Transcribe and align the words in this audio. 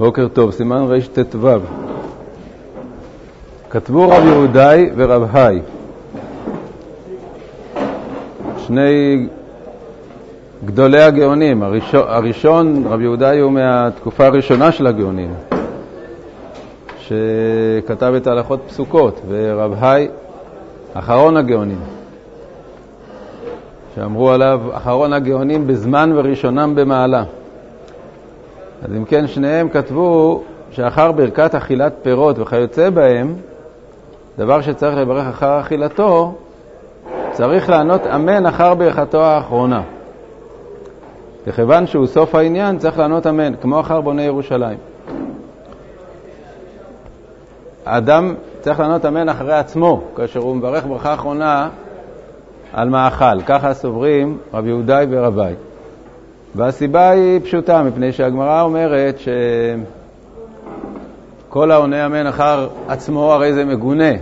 בוקר 0.00 0.28
טוב, 0.28 0.50
סימן 0.50 0.84
רט"ו. 0.88 1.48
כתבו 3.70 4.08
רב 4.08 4.26
יהודאי 4.26 4.90
ורב 4.96 5.28
היי, 5.32 5.60
שני 8.56 9.26
גדולי 10.64 11.02
הגאונים. 11.02 11.62
הראשון, 11.62 12.02
הראשון, 12.06 12.84
רב 12.86 13.00
יהודאי, 13.00 13.38
הוא 13.38 13.52
מהתקופה 13.52 14.26
הראשונה 14.26 14.72
של 14.72 14.86
הגאונים, 14.86 15.34
שכתב 16.98 18.12
את 18.16 18.26
הלכות 18.26 18.60
פסוקות, 18.68 19.20
ורב 19.28 19.74
היי, 19.80 20.08
אחרון 20.94 21.36
הגאונים, 21.36 21.80
שאמרו 23.94 24.30
עליו 24.30 24.60
אחרון 24.72 25.12
הגאונים 25.12 25.66
בזמן 25.66 26.12
וראשונם 26.14 26.74
במעלה. 26.74 27.24
אז 28.82 28.92
אם 28.96 29.04
כן, 29.04 29.26
שניהם 29.26 29.68
כתבו 29.68 30.42
שאחר 30.70 31.12
ברכת 31.12 31.54
אכילת 31.54 31.92
פירות 32.02 32.38
וכיוצא 32.38 32.90
בהם, 32.90 33.34
דבר 34.38 34.60
שצריך 34.60 34.96
לברך 34.96 35.26
אחר 35.26 35.60
אכילתו, 35.60 36.34
צריך 37.32 37.70
לענות 37.70 38.06
אמן 38.06 38.46
אחר 38.46 38.74
ברכתו 38.74 39.22
האחרונה. 39.22 39.82
וכיוון 41.46 41.86
שהוא 41.86 42.06
סוף 42.06 42.34
העניין, 42.34 42.78
צריך 42.78 42.98
לענות 42.98 43.26
אמן, 43.26 43.54
כמו 43.60 43.80
אחר 43.80 44.00
בוני 44.00 44.22
ירושלים. 44.22 44.78
האדם 47.86 48.34
צריך 48.60 48.80
לענות 48.80 49.06
אמן 49.06 49.28
אחרי 49.28 49.54
עצמו, 49.54 50.02
כאשר 50.16 50.40
הוא 50.40 50.56
מברך 50.56 50.86
ברכה 50.86 51.14
אחרונה 51.14 51.68
על 52.72 52.88
מאכל. 52.88 53.42
ככה 53.46 53.74
סוברים 53.74 54.38
רב 54.54 54.66
יהודאי 54.66 55.06
ורבי. 55.10 55.54
והסיבה 56.54 57.10
היא 57.10 57.40
פשוטה, 57.40 57.82
מפני 57.82 58.12
שהגמרא 58.12 58.62
אומרת 58.62 59.18
שכל 61.48 61.70
העונה 61.70 62.06
אמן 62.06 62.26
אחר 62.26 62.68
עצמו 62.88 63.32
הרי 63.32 63.52
זה 63.52 63.64
מגונה, 63.64 64.12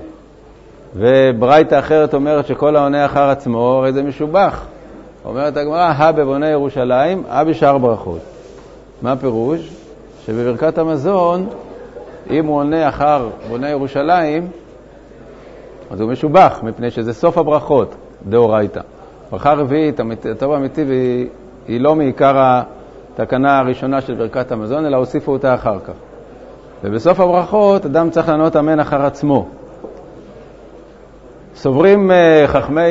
וברייתא 0.96 1.78
אחרת 1.78 2.14
אומרת 2.14 2.46
שכל 2.46 2.76
העונה 2.76 3.04
אחר 3.04 3.30
עצמו 3.30 3.58
הרי 3.58 3.92
זה 3.92 4.02
משובח. 4.02 4.66
אומרת 5.24 5.56
הגמרא, 5.56 5.92
הא 5.96 6.12
בבוני 6.12 6.48
ירושלים, 6.48 7.22
הא 7.28 7.44
בשאר 7.44 7.78
ברכות. 7.78 8.20
מה 9.02 9.12
הפירוש? 9.12 9.70
שבברכת 10.26 10.78
המזון, 10.78 11.46
אם 12.30 12.46
הוא 12.46 12.56
עונה 12.56 12.88
אחר 12.88 13.28
בוני 13.48 13.70
ירושלים, 13.70 14.48
אז 15.90 16.00
הוא 16.00 16.10
משובח, 16.10 16.60
מפני 16.62 16.90
שזה 16.90 17.12
סוף 17.12 17.38
הברכות, 17.38 17.94
דאורייתא. 18.28 18.80
ברכה 19.30 19.52
רביעית, 19.52 20.00
הטוב 20.30 20.52
האמיתי, 20.52 20.84
והיא 20.84 21.26
לא 21.68 21.94
מעיקר 21.94 22.62
התקנה 23.14 23.58
הראשונה 23.58 24.00
של 24.00 24.14
ברכת 24.14 24.52
המזון, 24.52 24.86
אלא 24.86 24.96
הוסיפו 24.96 25.32
אותה 25.32 25.54
אחר 25.54 25.78
כך. 25.78 25.92
ובסוף 26.84 27.20
הברכות 27.20 27.86
אדם 27.86 28.10
צריך 28.10 28.28
לענות 28.28 28.56
אמן 28.56 28.80
אחר 28.80 29.02
עצמו. 29.02 29.48
סוברים 31.54 32.10
אה, 32.10 32.44
חכמי 32.46 32.90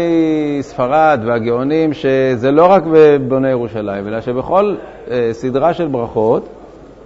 ספרד 0.61 1.19
והגאונים 1.25 1.93
שזה 1.93 2.51
לא 2.51 2.65
רק 2.65 2.83
בבוני 2.91 3.49
ירושלים, 3.49 4.07
אלא 4.07 4.21
שבכל 4.21 4.75
אה, 5.11 5.29
סדרה 5.31 5.73
של 5.73 5.87
ברכות, 5.87 6.47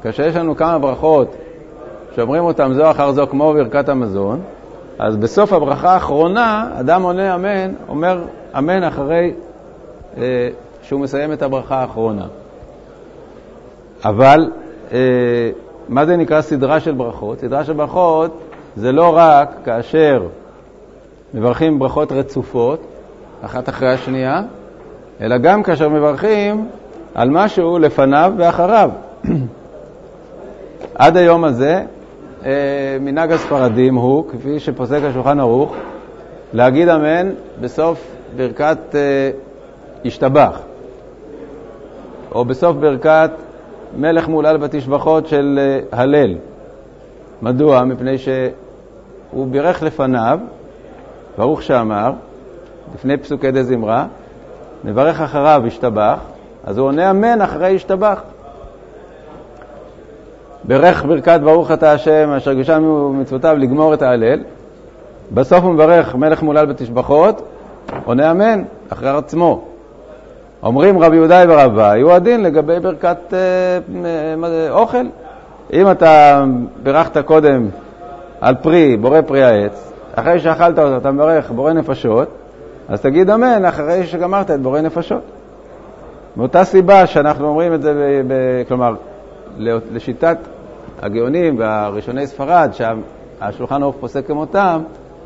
כאשר 0.03 0.23
יש 0.23 0.35
לנו 0.35 0.55
כמה 0.55 0.79
ברכות 0.79 1.35
שאומרים 2.15 2.43
אותן 2.43 2.73
זו 2.73 2.91
אחר 2.91 3.11
זו 3.11 3.27
כמו 3.27 3.53
ברכת 3.53 3.89
המזון, 3.89 4.41
אז 4.99 5.17
בסוף 5.17 5.53
הברכה 5.53 5.93
האחרונה, 5.93 6.69
אדם 6.79 7.03
עונה 7.03 7.35
אמן, 7.35 7.73
אומר 7.89 8.23
אמן 8.57 8.83
אחרי 8.83 9.33
אה, 10.91 10.95
שהוא 10.95 11.01
מסיים 11.01 11.33
את 11.33 11.41
הברכה 11.41 11.75
האחרונה. 11.75 12.25
אבל 14.05 14.51
אה, 14.91 14.97
מה 15.89 16.05
זה 16.05 16.17
נקרא 16.17 16.41
סדרה 16.41 16.79
של 16.79 16.91
ברכות? 16.91 17.39
סדרה 17.39 17.63
של 17.63 17.73
ברכות 17.73 18.39
זה 18.75 18.91
לא 18.91 19.13
רק 19.17 19.55
כאשר 19.65 20.27
מברכים 21.33 21.79
ברכות 21.79 22.11
רצופות, 22.11 22.79
אחת 23.41 23.69
אחרי 23.69 23.93
השנייה, 23.93 24.41
אלא 25.21 25.37
גם 25.37 25.63
כאשר 25.63 25.89
מברכים 25.89 26.67
על 27.15 27.29
משהו 27.29 27.79
לפניו 27.79 28.33
ואחריו. 28.37 28.89
עד 30.95 31.17
היום 31.17 31.43
הזה, 31.43 31.83
אה, 32.45 32.97
מנהג 32.99 33.31
הספרדים 33.31 33.95
הוא, 33.95 34.25
כפי 34.29 34.59
שפוסק 34.59 34.99
השולחן 35.03 35.39
ערוך, 35.39 35.75
להגיד 36.53 36.89
אמן 36.89 37.29
בסוף 37.61 38.15
ברכת 38.35 38.95
אה, 38.95 39.31
השתבח, 40.05 40.61
או 42.35 42.45
בסוף 42.45 42.77
ברכת 42.77 43.31
מלך 43.97 44.27
מולל 44.27 44.57
בתשבחות 44.57 45.27
של 45.27 45.59
אה, 45.61 45.99
הלל. 45.99 46.35
מדוע? 47.41 47.83
מפני 47.83 48.17
שהוא 48.17 49.47
בירך 49.47 49.83
לפניו, 49.83 50.39
ברוך 51.37 51.61
שאמר, 51.61 52.11
לפני 52.95 53.17
פסוקי 53.17 53.51
דה 53.51 53.63
זמרה, 53.63 54.05
מברך 54.83 55.21
אחריו 55.21 55.61
השתבח, 55.67 56.19
אז 56.63 56.77
הוא 56.77 56.87
עונה 56.87 57.11
אמן 57.11 57.41
אחרי 57.41 57.75
השתבח. 57.75 58.21
ברך 60.63 61.05
ברכת 61.05 61.39
ברוך 61.43 61.71
אתה 61.71 61.91
השם 61.91 62.29
אשר 62.37 62.53
גישם 62.53 63.11
מצוותיו 63.19 63.55
לגמור 63.57 63.93
את 63.93 64.01
ההלל. 64.01 64.43
בסוף 65.31 65.63
הוא 65.63 65.73
מברך 65.73 66.15
מלך 66.15 66.43
מולל 66.43 66.65
בתשבחות, 66.65 67.41
עונה 68.05 68.31
אמן 68.31 68.63
אחרי 68.89 69.09
עצמו. 69.09 69.70
אומרים 70.63 70.99
רבי 70.99 71.15
יהודאי 71.15 71.45
ורבי, 71.49 72.01
הוא 72.01 72.11
הדין 72.11 72.43
לגבי 72.43 72.79
ברכת 72.79 73.33
אה, 73.33 73.79
אה, 74.05 74.71
אוכל. 74.71 75.05
אם 75.73 75.91
אתה 75.91 76.43
בירכת 76.83 77.17
קודם 77.17 77.67
על 78.41 78.55
פרי, 78.55 78.97
בורא 78.97 79.21
פרי 79.21 79.43
העץ, 79.43 79.93
אחרי 80.15 80.39
שאכלת 80.39 80.79
אותו 80.79 80.97
אתה 80.97 81.11
מברך 81.11 81.51
בורא 81.51 81.73
נפשות, 81.73 82.27
אז 82.87 83.01
תגיד 83.01 83.29
אמן 83.29 83.65
אחרי 83.65 84.03
שגמרת 84.03 84.51
את 84.51 84.61
בורא 84.61 84.81
נפשות. 84.81 85.21
מאותה 86.37 86.63
סיבה 86.63 87.07
שאנחנו 87.07 87.47
אומרים 87.47 87.73
את 87.73 87.81
זה, 87.81 87.93
ב, 87.93 88.33
ב, 88.33 88.33
כלומר, 88.67 88.93
לשיטת 89.91 90.37
הגאונים 91.01 91.59
והראשוני 91.59 92.27
ספרד, 92.27 92.69
שהשולחן 92.73 93.83
ערוך 93.83 93.95
פוסק 93.99 94.27
כמותם, 94.27 94.81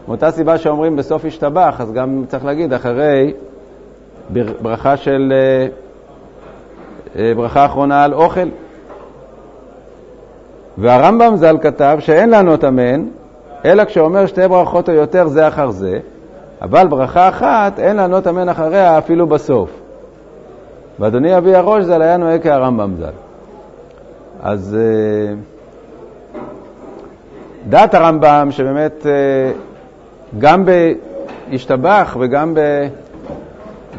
מאותה 0.07 0.31
סיבה 0.31 0.57
שאומרים 0.57 0.95
בסוף 0.95 1.25
השתבח, 1.25 1.75
אז 1.79 1.91
גם 1.91 2.23
צריך 2.27 2.45
להגיד 2.45 2.73
אחרי 2.73 3.33
ברכה 4.61 4.97
של, 4.97 5.33
אה, 5.35 5.67
אה, 7.21 7.33
ברכה 7.35 7.65
אחרונה 7.65 8.03
על 8.03 8.13
אוכל. 8.13 8.49
והרמב"ם 10.77 11.35
ז"ל 11.35 11.57
כתב 11.61 11.97
שאין 11.99 12.29
לענות 12.29 12.63
אמן, 12.63 13.05
אלא 13.65 13.85
כשאומר 13.85 14.25
שתי 14.25 14.47
ברכות 14.47 14.89
או 14.89 14.93
יותר 14.93 15.27
זה 15.27 15.47
אחר 15.47 15.69
זה, 15.69 15.99
אבל 16.61 16.87
ברכה 16.87 17.29
אחת 17.29 17.79
אין 17.79 17.95
לענות 17.95 18.27
אמן 18.27 18.49
אחריה 18.49 18.97
אפילו 18.97 19.27
בסוף. 19.27 19.69
ואדוני 20.99 21.37
אבי 21.37 21.55
הראש 21.55 21.83
ז"ל 21.83 22.01
היה 22.01 22.17
נוהג 22.17 22.43
כהרמב"ם 22.43 22.93
ז"ל. 22.99 23.11
אז 24.41 24.77
אה, 24.79 25.33
דעת 27.69 27.93
הרמב"ם 27.93 28.47
שבאמת 28.51 29.05
גם 30.39 30.65
בהשתבח 31.49 32.17
וגם, 32.19 32.53
ב, 32.53 32.59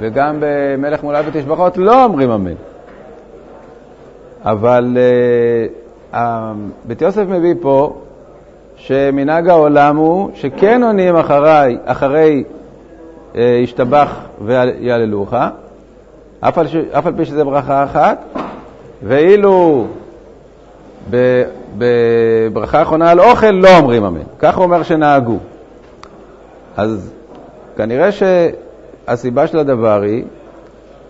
וגם 0.00 0.36
במלך 0.40 1.02
מולל 1.02 1.22
ותשבחות 1.26 1.78
לא 1.78 2.04
אומרים 2.04 2.30
אמן. 2.30 2.54
אבל 4.44 4.96
אה, 6.12 6.52
בית 6.84 7.02
יוסף 7.02 7.24
מביא 7.28 7.54
פה 7.60 7.96
שמנהג 8.76 9.48
העולם 9.48 9.96
הוא 9.96 10.30
שכן 10.34 10.82
עונים 10.82 11.16
אחרי, 11.16 11.78
אחרי 11.84 12.44
אה, 13.36 13.60
השתבח 13.62 14.20
ויעללוך, 14.44 15.34
אף 16.40 16.58
אף 16.98 17.06
על 17.06 17.12
פי 17.16 17.24
שזה 17.24 17.44
ברכה 17.44 17.84
אחת, 17.84 18.24
ואילו 19.02 19.86
בברכה 21.78 22.78
האחרונה 22.78 23.10
על 23.10 23.20
אוכל 23.20 23.50
לא 23.50 23.68
אומרים 23.78 24.04
אמן. 24.04 24.20
כך 24.38 24.56
הוא 24.56 24.64
אומר 24.64 24.82
שנהגו. 24.82 25.38
אז 26.76 27.12
כנראה 27.76 28.12
שהסיבה 29.06 29.46
של 29.46 29.58
הדבר 29.58 30.02
היא 30.02 30.24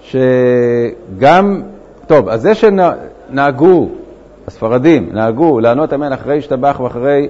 שגם, 0.03 1.63
טוב, 2.07 2.29
אז 2.29 2.43
זה 2.43 2.53
שנהגו, 2.55 3.89
הספרדים 4.47 5.09
נהגו 5.13 5.61
לענות 5.61 5.93
אמן 5.93 6.13
אחרי 6.13 6.39
השתבח 6.39 6.81
ואחרי 6.81 7.29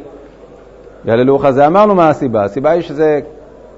יהללוך, 1.05 1.51
זה 1.51 1.67
אמרנו 1.67 1.95
מה 1.95 2.09
הסיבה. 2.09 2.45
הסיבה 2.45 2.71
היא 2.71 2.83
שזה 2.83 3.21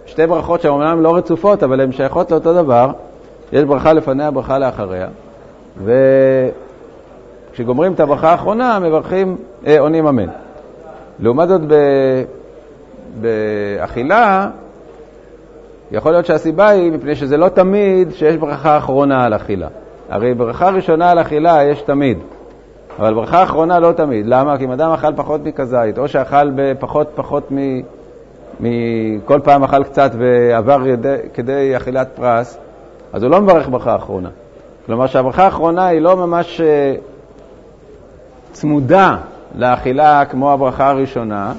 שתי 0.07 0.27
ברכות 0.27 0.61
שאומנם 0.61 1.03
לא 1.03 1.17
רצופות, 1.17 1.63
אבל 1.63 1.81
הן 1.81 1.93
שייכות 1.93 2.31
לאותו 2.31 2.55
דבר. 2.55 2.91
יש 3.53 3.65
ברכה 3.65 3.93
לפניה, 3.93 4.31
ברכה 4.31 4.59
לאחריה. 4.59 5.09
וכשגומרים 7.53 7.93
את 7.93 8.01
הברכה 8.01 8.31
האחרונה, 8.31 8.79
מברכים, 8.79 9.37
אה, 9.67 9.81
עונים 9.81 10.07
אמן. 10.07 10.29
לעומת 11.21 11.49
זאת. 11.49 11.61
באכילה, 13.21 14.49
יכול 15.93 16.13
להיות 16.13 16.27
שהסיבה 16.27 16.69
היא 16.69 16.93
מפני 16.93 17.17
שזה 17.17 17.37
לא 17.37 17.49
תמיד 17.49 18.13
שיש 18.13 18.37
ברכה 18.37 18.79
אחרונה 18.79 19.25
על 19.25 19.35
אכילה. 19.35 19.69
הרי 20.09 20.35
ברכה 20.35 20.69
ראשונה 20.71 21.11
על 21.11 21.21
אכילה 21.21 21.65
יש 21.65 21.83
תמיד. 21.83 22.19
אבל 22.99 23.15
ברכה 23.15 23.43
אחרונה 23.43 23.79
לא 23.79 23.93
תמיד. 23.93 24.27
למה? 24.27 24.59
כי 24.59 24.65
אם 24.65 24.73
אדם 24.73 24.91
אכל 24.91 25.13
פחות 25.17 25.45
מכזית, 25.45 25.99
או 25.99 26.09
שאכל 26.09 26.51
בפחות 26.55 27.09
פחות 27.15 27.53
מ... 27.53 27.81
מכל 28.61 29.41
פעם 29.45 29.65
אכל 29.65 29.85
קצת 29.85 30.11
ועבר 30.19 30.87
ידי, 30.87 31.17
כדי 31.35 31.77
אכילת 31.77 32.09
פרס, 32.15 32.59
אז 33.13 33.23
הוא 33.23 33.31
לא 33.31 33.41
מברך 33.41 33.69
ברכה 33.69 33.97
אחרונה. 33.97 34.29
כלומר 34.87 35.07
שהברכה 35.07 35.45
האחרונה 35.45 35.87
היא 35.87 36.01
לא 36.01 36.17
ממש 36.17 36.61
אה, 36.61 36.95
צמודה 38.53 39.17
לאכילה 39.55 40.25
כמו 40.25 40.53
הברכה 40.53 40.89
הראשונה, 40.89 41.53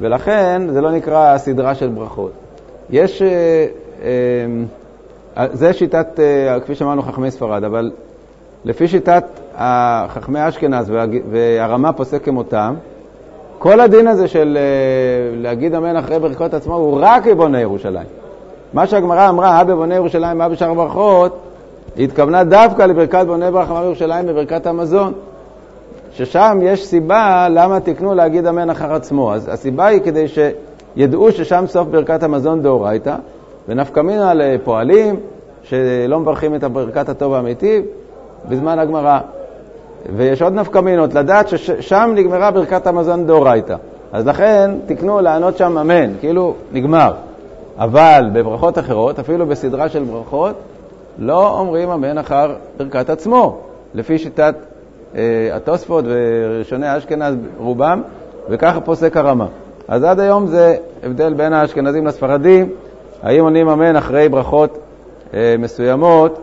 ולכן 0.00 0.62
זה 0.68 0.80
לא 0.80 0.90
נקרא 0.90 1.38
סדרה 1.38 1.74
של 1.74 1.88
ברכות. 1.88 2.32
יש, 2.90 3.22
אה, 3.22 3.66
אה, 5.36 5.46
זה 5.52 5.72
שיטת, 5.72 6.20
כפי 6.64 6.74
שאמרנו, 6.74 7.02
חכמי 7.02 7.30
ספרד, 7.30 7.64
אבל 7.64 7.90
לפי 8.64 8.88
שיטת 8.88 9.24
חכמי 10.08 10.48
אשכנז 10.48 10.92
והרמה 11.30 11.92
פוסק 11.92 12.24
כמותם, 12.24 12.74
כל 13.58 13.80
הדין 13.80 14.06
הזה 14.06 14.28
של 14.28 14.58
להגיד 15.32 15.74
אמן 15.74 15.96
אחרי 15.96 16.18
ברכות 16.18 16.54
עצמו 16.54 16.74
הוא 16.74 16.98
רק 17.00 17.26
בבוני 17.26 17.60
ירושלים. 17.60 18.06
מה 18.72 18.86
שהגמרא 18.86 19.28
אמרה, 19.28 19.58
הא 19.58 19.64
בבוני 19.64 19.94
ירושלים, 19.94 20.40
הא 20.40 20.48
בשאר 20.48 20.74
ברכות, 20.74 21.38
היא 21.96 22.04
התכוונה 22.04 22.44
דווקא 22.44 22.82
לברכת 22.82 23.26
בוני 23.26 23.50
ברוך 23.50 23.70
אמר 23.70 23.84
ירושלים 23.84 24.26
בברכת 24.26 24.66
המזון, 24.66 25.12
ששם 26.12 26.58
יש 26.62 26.86
סיבה 26.86 27.48
למה 27.50 27.80
תקנו 27.80 28.14
להגיד 28.14 28.46
אמן 28.46 28.70
אחר 28.70 28.94
עצמו. 28.94 29.34
אז 29.34 29.48
הסיבה 29.52 29.86
היא 29.86 30.00
כדי 30.00 30.28
שידעו 30.96 31.32
ששם 31.32 31.64
סוף 31.66 31.88
ברכת 31.88 32.22
המזון 32.22 32.62
דאורייתא, 32.62 33.16
ונפקא 33.68 34.00
מינה 34.00 34.34
לפועלים 34.34 35.16
שלא 35.62 36.20
מברכים 36.20 36.54
את 36.54 36.64
ברכת 36.64 37.08
הטוב 37.08 37.34
האמיתי 37.34 37.82
בזמן 38.48 38.78
הגמרא. 38.78 39.18
ויש 40.16 40.42
עוד 40.42 40.54
נפקא 40.54 40.78
מינות, 40.78 41.14
לדעת 41.14 41.48
ששם 41.48 42.12
נגמרה 42.14 42.50
ברכת 42.50 42.86
המזון 42.86 43.26
דאורייתא. 43.26 43.76
אז 44.12 44.26
לכן 44.26 44.70
תקנו 44.86 45.20
לענות 45.20 45.56
שם 45.56 45.78
אמן, 45.78 46.12
כאילו 46.20 46.54
נגמר. 46.72 47.12
אבל 47.78 48.30
בברכות 48.32 48.78
אחרות, 48.78 49.18
אפילו 49.18 49.46
בסדרה 49.46 49.88
של 49.88 50.04
ברכות, 50.04 50.54
לא 51.18 51.58
אומרים 51.58 51.90
אמן 51.90 52.18
אחר 52.18 52.54
ברכת 52.76 53.10
עצמו, 53.10 53.58
לפי 53.94 54.18
שיטת 54.18 54.54
אה, 55.16 55.48
התוספות 55.52 56.04
וראשוני 56.08 56.96
אשכנז 56.96 57.34
רובם, 57.58 58.02
וככה 58.48 58.80
פוסק 58.80 59.16
הרמה. 59.16 59.46
אז 59.88 60.04
עד 60.04 60.20
היום 60.20 60.46
זה 60.46 60.76
הבדל 61.02 61.34
בין 61.34 61.52
האשכנזים 61.52 62.06
לספרדים, 62.06 62.70
האם 63.22 63.44
עונים 63.44 63.68
אמן 63.68 63.96
אחרי 63.96 64.28
ברכות 64.28 64.78
אה, 65.34 65.54
מסוימות 65.58 66.38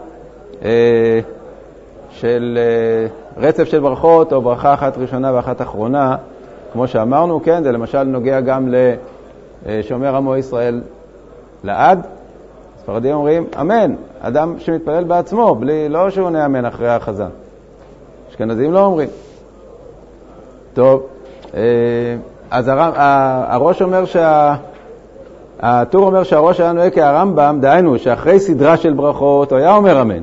אה, 0.66 1.20
של 2.10 2.58
אה, 2.62 3.08
רצף 3.44 3.64
של 3.64 3.80
ברכות, 3.80 4.34
או 4.34 4.42
ברכה 4.42 4.74
אחת 4.74 4.98
ראשונה 4.98 5.34
ואחת 5.34 5.62
אחרונה, 5.62 6.16
כמו 6.74 6.88
שאמרנו, 6.88 7.44
כן, 7.44 7.64
זה 7.64 7.72
למשל 7.72 8.04
נוגע 8.04 8.42
גם 8.42 8.74
לשומר 9.66 10.16
עמו 10.16 10.36
ישראל 10.36 10.82
לעד. 11.64 12.08
ספרדים 12.82 13.16
אומרים 13.16 13.46
אמן, 13.62 13.96
אדם 14.22 14.56
שמתפלל 14.60 15.04
בעצמו, 15.04 15.56
בלי, 15.56 15.90
לא 15.90 16.10
שהוא 16.10 16.26
עונה 16.26 16.46
אמן 16.46 16.66
אחרי 16.66 16.90
החזן. 16.90 17.30
אשכנזים 18.30 18.74
לא 18.74 18.86
אומרים. 18.86 19.10
טוב, 20.74 21.04
אה, 21.54 21.62
אז 22.54 22.72
הראש 23.48 23.82
אומר 23.82 24.06
שה... 24.06 24.56
הטור 25.60 26.06
אומר 26.06 26.24
שהראש 26.24 26.60
היה 26.60 26.72
נוהג 26.72 26.94
כהרמב"ם, 26.96 27.58
דהיינו 27.62 28.00
שאחרי 28.00 28.40
סדרה 28.40 28.78
של 28.78 28.94
ברכות 28.94 29.52
הוא 29.52 29.60
היה 29.60 29.76
אומר 29.76 30.02
אמן, 30.02 30.22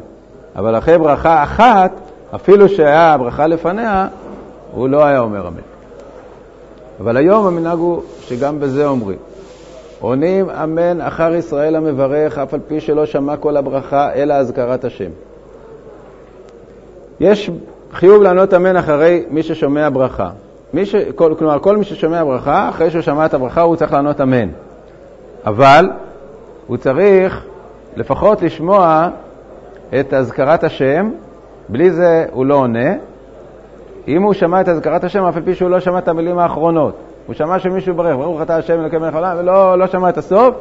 אבל 0.57 0.79
אחרי 0.79 0.99
ברכה 0.99 1.43
אחת, 1.43 1.93
אפילו 2.35 2.69
שהיה 2.69 3.17
ברכה 3.19 3.47
לפניה, 3.47 4.09
הוא 4.73 4.89
לא 4.89 5.05
היה 5.05 5.21
אומר 5.21 5.49
אמן. 5.49 5.61
אבל 7.01 7.17
היום 7.17 7.47
המנהג 7.47 7.79
הוא 7.79 8.03
שגם 8.21 8.61
בזה 8.61 8.87
אומרים. 8.87 9.19
עונים 10.01 10.51
אמן 10.51 11.01
אחר 11.01 11.35
ישראל 11.35 11.77
המברך, 11.77 12.39
אף 12.39 12.55
על 12.55 12.61
פי 12.69 12.81
שלא 12.81 13.07
שמע 13.07 13.37
כל 13.37 13.57
הברכה, 13.57 14.13
אלא 14.15 14.35
אזכרת 14.35 14.85
השם. 14.85 15.11
יש 17.21 17.51
חיוב 17.93 18.23
לענות 18.23 18.55
אמן 18.55 18.77
אחרי 18.77 19.25
מי 19.31 19.43
ששומע 19.43 19.89
ברכה. 19.93 20.31
מי 20.75 20.87
ש... 20.87 20.95
כל, 20.95 21.35
כלומר, 21.39 21.59
כל 21.59 21.77
מי 21.77 21.85
ששומע 21.85 22.25
ברכה, 22.25 22.69
אחרי 22.69 22.91
שהוא 22.91 23.03
שמע 23.03 23.27
את 23.27 23.35
הברכה, 23.35 23.61
הוא 23.61 23.77
צריך 23.77 23.93
לענות 23.93 24.21
אמן. 24.21 24.49
אבל 25.47 25.91
הוא 26.67 26.77
צריך 26.77 27.45
לפחות 27.97 28.43
לשמוע 28.43 29.09
את 30.01 30.15
אזכרת 30.15 30.65
השם, 30.65 31.11
בלי 31.69 31.91
זה 31.91 32.27
הוא 32.33 32.47
לא 32.47 32.55
עונה. 32.55 32.95
אם 34.09 34.23
הוא 34.23 34.33
שמע 34.33 34.61
את 34.61 34.69
אזכרת 34.69 35.05
השם, 35.05 35.25
אף 35.25 35.37
על 35.37 35.43
פי 35.43 35.55
שהוא 35.55 35.71
לא 35.71 35.81
שמע 35.81 35.99
את 35.99 36.09
המילים 36.09 36.39
האחרונות. 36.39 36.95
הוא 37.27 37.35
שמע 37.35 37.59
שמישהו 37.59 37.95
ברך, 37.95 38.17
ברוך 38.17 38.43
אתה 38.43 38.57
השם 38.57 38.81
אלוקי 38.81 38.99
מלך 38.99 39.15
העולם, 39.15 39.37
ולא 39.39 39.79
לא 39.79 39.87
שמע 39.87 40.09
את 40.09 40.19
הסוף, 40.19 40.55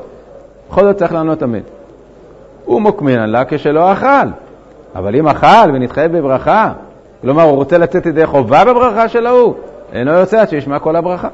בכל 0.69 0.83
זאת 0.83 0.95
צריך 0.97 1.13
לענות 1.13 1.43
אמן. 1.43 1.59
הוא 2.65 2.81
מוקמין 2.81 3.19
לה 3.19 3.43
כשלא 3.47 3.91
אכל, 3.91 4.27
אבל 4.95 5.15
אם 5.15 5.27
אכל 5.27 5.71
ונתחייב 5.73 6.17
בברכה, 6.17 6.71
כלומר 7.21 7.43
הוא 7.43 7.55
רוצה 7.55 7.77
לצאת 7.77 8.05
ידי 8.05 8.25
חובה 8.25 8.65
בברכה 8.65 9.09
של 9.09 9.25
ההוא, 9.25 9.53
אינו 9.93 10.11
יוצא 10.11 10.41
עד 10.41 10.49
שישמע 10.49 10.79
כל 10.79 10.95
הברכה. 10.95 11.27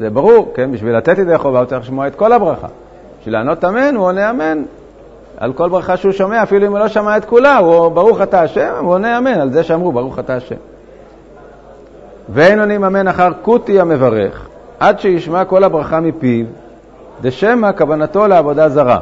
זה 0.00 0.10
ברור, 0.10 0.52
כן? 0.54 0.72
בשביל 0.72 0.96
לתת 0.96 1.18
ידי 1.18 1.38
חובה 1.38 1.58
הוא 1.58 1.66
צריך 1.66 1.82
לשמוע 1.82 2.06
את 2.06 2.14
כל 2.14 2.32
הברכה. 2.32 2.68
בשביל 3.20 3.34
לענות 3.34 3.64
אמן 3.64 3.94
הוא 3.96 4.06
עונה 4.06 4.30
אמן 4.30 4.62
על 5.36 5.52
כל 5.52 5.68
ברכה 5.68 5.96
שהוא 5.96 6.12
שומע, 6.12 6.42
אפילו 6.42 6.66
אם 6.66 6.72
הוא 6.72 6.78
לא 6.78 6.88
שמע 6.88 7.16
את 7.16 7.24
כולה, 7.24 7.58
הוא 7.58 7.88
ברוך 7.88 8.22
אתה 8.22 8.42
השם, 8.42 8.72
הוא 8.78 8.92
עונה 8.92 9.18
אמן 9.18 9.40
על 9.40 9.52
זה 9.52 9.62
שאמרו 9.62 9.92
ברוך 9.92 10.18
אתה 10.18 10.34
השם. 10.34 10.56
ואין 12.28 12.60
עונים 12.60 12.84
אמן 12.84 13.08
אחר 13.08 13.28
כותי 13.42 13.80
המברך, 13.80 14.48
עד 14.80 15.00
שישמע 15.00 15.44
כל 15.44 15.64
הברכה 15.64 16.00
מפיו, 16.00 16.46
דשמא 17.20 17.70
כוונתו 17.78 18.26
לעבודה 18.26 18.68
זרה. 18.68 18.98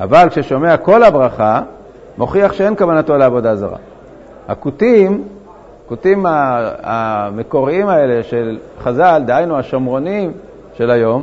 אבל 0.00 0.28
כששומע 0.30 0.76
כל 0.76 1.02
הברכה, 1.02 1.60
מוכיח 2.18 2.52
שאין 2.52 2.76
כוונתו 2.76 3.16
לעבודה 3.16 3.56
זרה. 3.56 3.78
הכותים, 4.48 5.24
הכותים 5.86 6.26
המקוריים 6.82 7.88
האלה 7.88 8.22
של 8.22 8.58
חז"ל, 8.80 9.22
דהיינו 9.26 9.58
השומרונים 9.58 10.32
של 10.74 10.90
היום, 10.90 11.22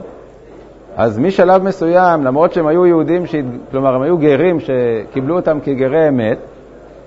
אז 0.97 1.19
משלב 1.19 1.63
מסוים, 1.63 2.23
למרות 2.23 2.53
שהם 2.53 2.67
היו 2.67 2.85
יהודים, 2.85 3.25
ש... 3.25 3.35
כלומר 3.71 3.95
הם 3.95 4.01
היו 4.01 4.17
גרים 4.17 4.57
שקיבלו 4.59 5.35
אותם 5.35 5.59
כגרי 5.63 6.07
אמת, 6.07 6.37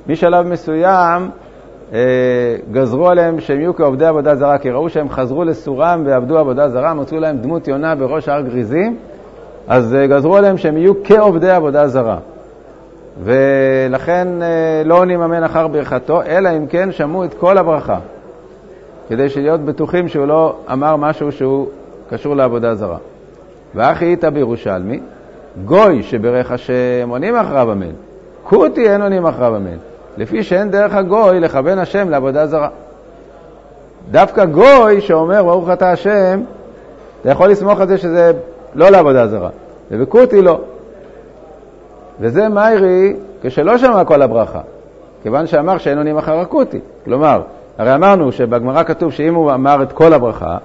משלב 0.07 0.47
מסוים 0.47 1.31
אה, 1.93 1.99
גזרו 2.73 3.09
עליהם 3.09 3.41
שהם 3.41 3.61
יהיו 3.61 3.77
כעובדי 3.77 4.07
עבודה 4.07 4.35
זרה, 4.35 4.59
כי 4.59 4.71
ראו 4.71 4.89
שהם 4.89 5.09
חזרו 5.09 5.45
לסורם 5.45 6.03
ועבדו 6.07 6.39
עבודה 6.39 6.69
זרה, 6.69 6.95
מצאו 6.95 7.21
להם 7.21 7.39
דמות 7.39 7.69
יונה 7.69 7.95
בראש 7.95 8.29
הר 8.29 8.41
גריזים, 8.41 8.97
אז 9.69 9.95
אה, 9.95 10.07
גזרו 10.07 10.37
עליהם 10.37 10.59
שהם 10.59 10.77
יהיו 10.77 10.93
כעובדי 11.05 11.51
עבודה 11.51 11.89
זרה. 11.89 12.19
ולכן 13.25 14.29
אה, 14.43 14.83
לא 14.85 14.99
עונים 14.99 15.23
אמן 15.23 15.45
אחר 15.45 15.69
ברכתו, 15.69 16.23
אלא 16.23 16.51
אם 16.57 16.67
כן 16.67 16.93
שמעו 16.93 17.25
את 17.25 17.35
כל 17.35 17.59
הברכה, 17.59 17.99
כדי 19.09 19.27
להיות 19.37 19.61
בטוחים 19.61 20.09
שהוא 20.09 20.27
לא 20.27 20.57
אמר 20.73 20.97
משהו 20.97 21.33
שהוא 21.33 21.67
קשור 22.11 22.37
לעבודה 22.37 22.75
זרה. 22.75 22.99
ואחי 23.75 24.05
איתא 24.05 24.31
בירושלמי, 24.31 25.01
גוי 25.65 26.03
שברך 26.03 26.51
השם 26.51 27.09
עונים 27.09 27.37
אחריו 27.37 27.73
אמן, 27.73 27.93
כותי 28.43 28.91
אין 28.91 29.03
עונים 29.03 29.27
אחריו 29.27 29.57
אמן. 29.57 29.77
לפי 30.17 30.43
שאין 30.43 30.71
דרך 30.71 30.95
הגוי 30.95 31.41
לכוון 31.41 31.79
השם 31.79 32.11
לעבודה 32.11 32.47
זרה. 32.47 32.69
דווקא 34.11 34.45
גוי 34.45 35.01
שאומר 35.01 35.43
ברוך 35.43 35.71
אתה 35.71 35.91
השם, 35.91 36.41
אתה 37.21 37.31
יכול 37.31 37.51
לסמוך 37.51 37.81
על 37.81 37.89
זה 37.89 37.99
שזה 37.99 38.33
לא 38.75 38.91
לעבודה 38.91 39.27
זרה, 39.27 39.51
ובקוטי 39.91 40.43
לא. 40.43 40.61
וזה 42.21 42.49
מיירי 42.49 43.17
כשלא 43.43 43.79
שמע 43.79 44.05
כל 44.05 44.23
הברכה, 44.23 44.61
כיוון 45.23 45.47
שאמר 45.47 45.79
שאין 45.79 45.99
עונים 45.99 46.19
אחר 46.19 46.39
הקוטי. 46.39 46.81
כלומר, 47.05 47.43
הרי 47.79 47.95
אמרנו 47.95 48.33
שבגמרא 48.33 48.83
כתוב 48.83 49.13
שאם 49.13 49.35
הוא 49.35 49.53
אמר 49.53 49.83
את 49.83 49.93
כל 49.93 50.13
הברכה, 50.13 50.57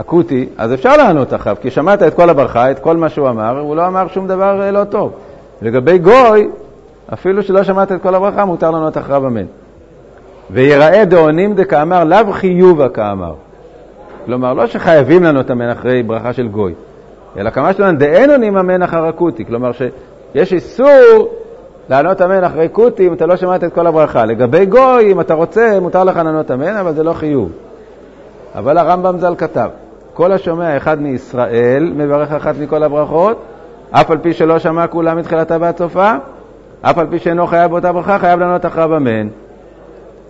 אקוטי, 0.00 0.48
אז 0.58 0.74
אפשר 0.74 0.96
לענות 0.96 1.34
אחריו, 1.34 1.56
כי 1.60 1.70
שמעת 1.70 2.02
את 2.02 2.14
כל 2.14 2.30
הברכה, 2.30 2.70
את 2.70 2.78
כל 2.78 2.96
מה 2.96 3.08
שהוא 3.08 3.28
אמר, 3.28 3.60
הוא 3.60 3.76
לא 3.76 3.86
אמר 3.86 4.08
שום 4.08 4.28
דבר 4.28 4.62
אה, 4.62 4.70
לא 4.70 4.84
טוב. 4.84 5.12
לגבי 5.62 5.98
גוי, 5.98 6.48
אפילו 7.12 7.42
שלא 7.42 7.62
שמעת 7.62 7.92
את 7.92 8.02
כל 8.02 8.14
הברכה, 8.14 8.44
מותר 8.44 8.70
לענות 8.70 8.98
אחריו 8.98 9.26
אמן. 9.26 9.44
ויראה 10.50 11.04
דאונים 11.04 11.54
דקאמר, 11.54 12.04
לאו 12.04 12.32
חיובה 12.32 12.88
כאמר. 12.88 13.34
כלומר, 14.26 14.54
לא 14.54 14.66
שחייבים 14.66 15.22
לענות 15.22 15.50
אמן 15.50 15.70
אחרי 15.70 16.02
ברכה 16.02 16.32
של 16.32 16.48
גוי, 16.48 16.74
אלא 17.38 17.50
כמה 17.50 17.72
שלנו 17.72 17.98
דאין 17.98 18.30
עונים 18.30 18.56
אמן 18.56 18.82
אחר 18.82 19.06
הקוטי. 19.06 19.44
כלומר, 19.44 19.70
שיש 20.36 20.52
איסור 20.52 21.28
לענות 21.88 22.22
אמן 22.22 22.44
אחרי 22.44 22.68
קוטי 22.68 23.06
אם 23.06 23.12
אתה 23.12 23.26
לא 23.26 23.36
שמעת 23.36 23.64
את 23.64 23.72
כל 23.72 23.86
הברכה. 23.86 24.24
לגבי 24.24 24.66
גוי, 24.66 25.12
אם 25.12 25.20
אתה 25.20 25.34
רוצה, 25.34 25.78
מותר 25.80 26.04
לך 26.04 26.16
לענות 26.16 26.50
אמן, 26.50 26.76
אבל 26.76 26.94
זה 26.94 27.02
לא 27.02 27.12
חיוב. 27.12 27.50
אבל 28.54 28.78
הרמב"ם 28.78 29.18
ז"ל 29.18 29.34
כתב, 29.38 29.68
כל 30.14 30.32
השומע 30.32 30.76
אחד 30.76 31.02
מישראל 31.02 31.92
מברך 31.96 32.32
אחת 32.32 32.54
מכל 32.60 32.82
הברכות, 32.82 33.42
אף 33.90 34.10
על 34.10 34.18
פי 34.18 34.32
שלא 34.32 34.58
שמע 34.58 34.86
כולה 34.86 35.14
מתחילתה 35.14 35.56
ועד 35.60 35.76
סופה, 35.76 36.12
אף 36.82 36.98
על 36.98 37.06
פי 37.10 37.18
שאינו 37.18 37.46
חייב 37.46 37.70
באותה 37.70 37.92
ברכה, 37.92 38.18
חייב 38.18 38.40
לענות 38.40 38.66
אחריו 38.66 38.96
אמן. 38.96 39.28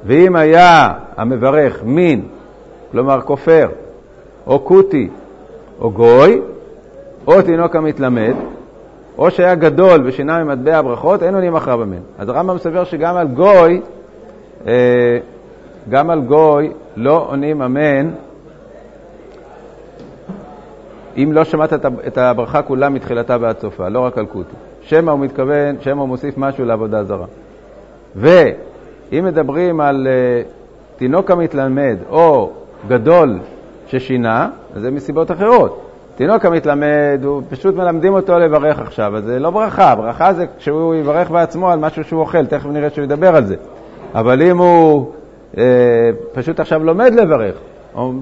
ואם 0.04 0.36
היה 0.36 0.88
המברך 1.16 1.82
מין, 1.84 2.22
כלומר 2.92 3.20
כופר, 3.20 3.68
או 4.46 4.64
כותי, 4.64 5.08
או 5.80 5.90
גוי, 5.90 6.40
או 7.26 7.42
תינוק 7.42 7.76
המתלמד, 7.76 8.34
או 9.18 9.30
שהיה 9.30 9.54
גדול 9.54 10.02
ושינה 10.04 10.44
ממטבע 10.44 10.76
הברכות, 10.76 11.22
אין 11.22 11.34
עונים 11.34 11.56
אחריו 11.56 11.82
אמן. 11.82 12.00
אז 12.18 12.28
הרמב"ם 12.28 12.54
מסבר 12.54 12.84
שגם 12.84 13.16
על 13.16 13.28
גוי, 13.28 13.80
אה, 14.66 15.18
גם 15.88 16.10
על 16.10 16.20
גוי 16.20 16.72
לא 16.96 17.26
עונים 17.28 17.62
אמן 17.62 18.10
אם 21.16 21.32
לא 21.32 21.44
שמעת 21.44 21.72
את 22.06 22.18
הברכה 22.18 22.62
כולה 22.62 22.88
מתחילתה 22.88 23.36
ועד 23.40 23.58
סופה, 23.58 23.88
לא 23.88 24.00
רק 24.00 24.18
על 24.18 24.26
כותי. 24.26 24.54
שמא 24.80 25.10
הוא 25.10 25.20
מתכוון, 25.20 25.76
שמא 25.80 26.00
הוא 26.00 26.08
מוסיף 26.08 26.38
משהו 26.38 26.64
לעבודה 26.64 27.04
זרה. 27.04 27.26
ואם 28.16 29.24
מדברים 29.24 29.80
על 29.80 30.06
uh, 30.06 30.98
תינוק 30.98 31.30
המתלמד 31.30 31.96
או 32.10 32.52
גדול 32.88 33.38
ששינה, 33.86 34.48
אז 34.74 34.82
זה 34.82 34.90
מסיבות 34.90 35.30
אחרות. 35.30 35.85
תינוק 36.16 36.44
המתלמד, 36.44 37.20
הוא 37.24 37.42
פשוט 37.48 37.74
מלמדים 37.74 38.14
אותו 38.14 38.38
לברך 38.38 38.78
עכשיו, 38.78 39.16
אז 39.16 39.24
זה 39.24 39.38
לא 39.38 39.50
ברכה, 39.50 39.94
ברכה 39.94 40.32
זה 40.32 40.46
כשהוא 40.58 40.94
יברך 40.94 41.30
בעצמו 41.30 41.70
על 41.70 41.78
משהו 41.78 42.04
שהוא 42.04 42.20
אוכל, 42.20 42.46
תכף 42.46 42.66
נראה 42.66 42.90
שהוא 42.90 43.04
ידבר 43.04 43.36
על 43.36 43.44
זה. 43.44 43.56
אבל 44.14 44.42
אם 44.42 44.58
הוא 44.58 45.12
אה, 45.58 45.62
פשוט 46.32 46.60
עכשיו 46.60 46.84
לומד 46.84 47.14
לברך, 47.14 47.54
או 47.94 48.12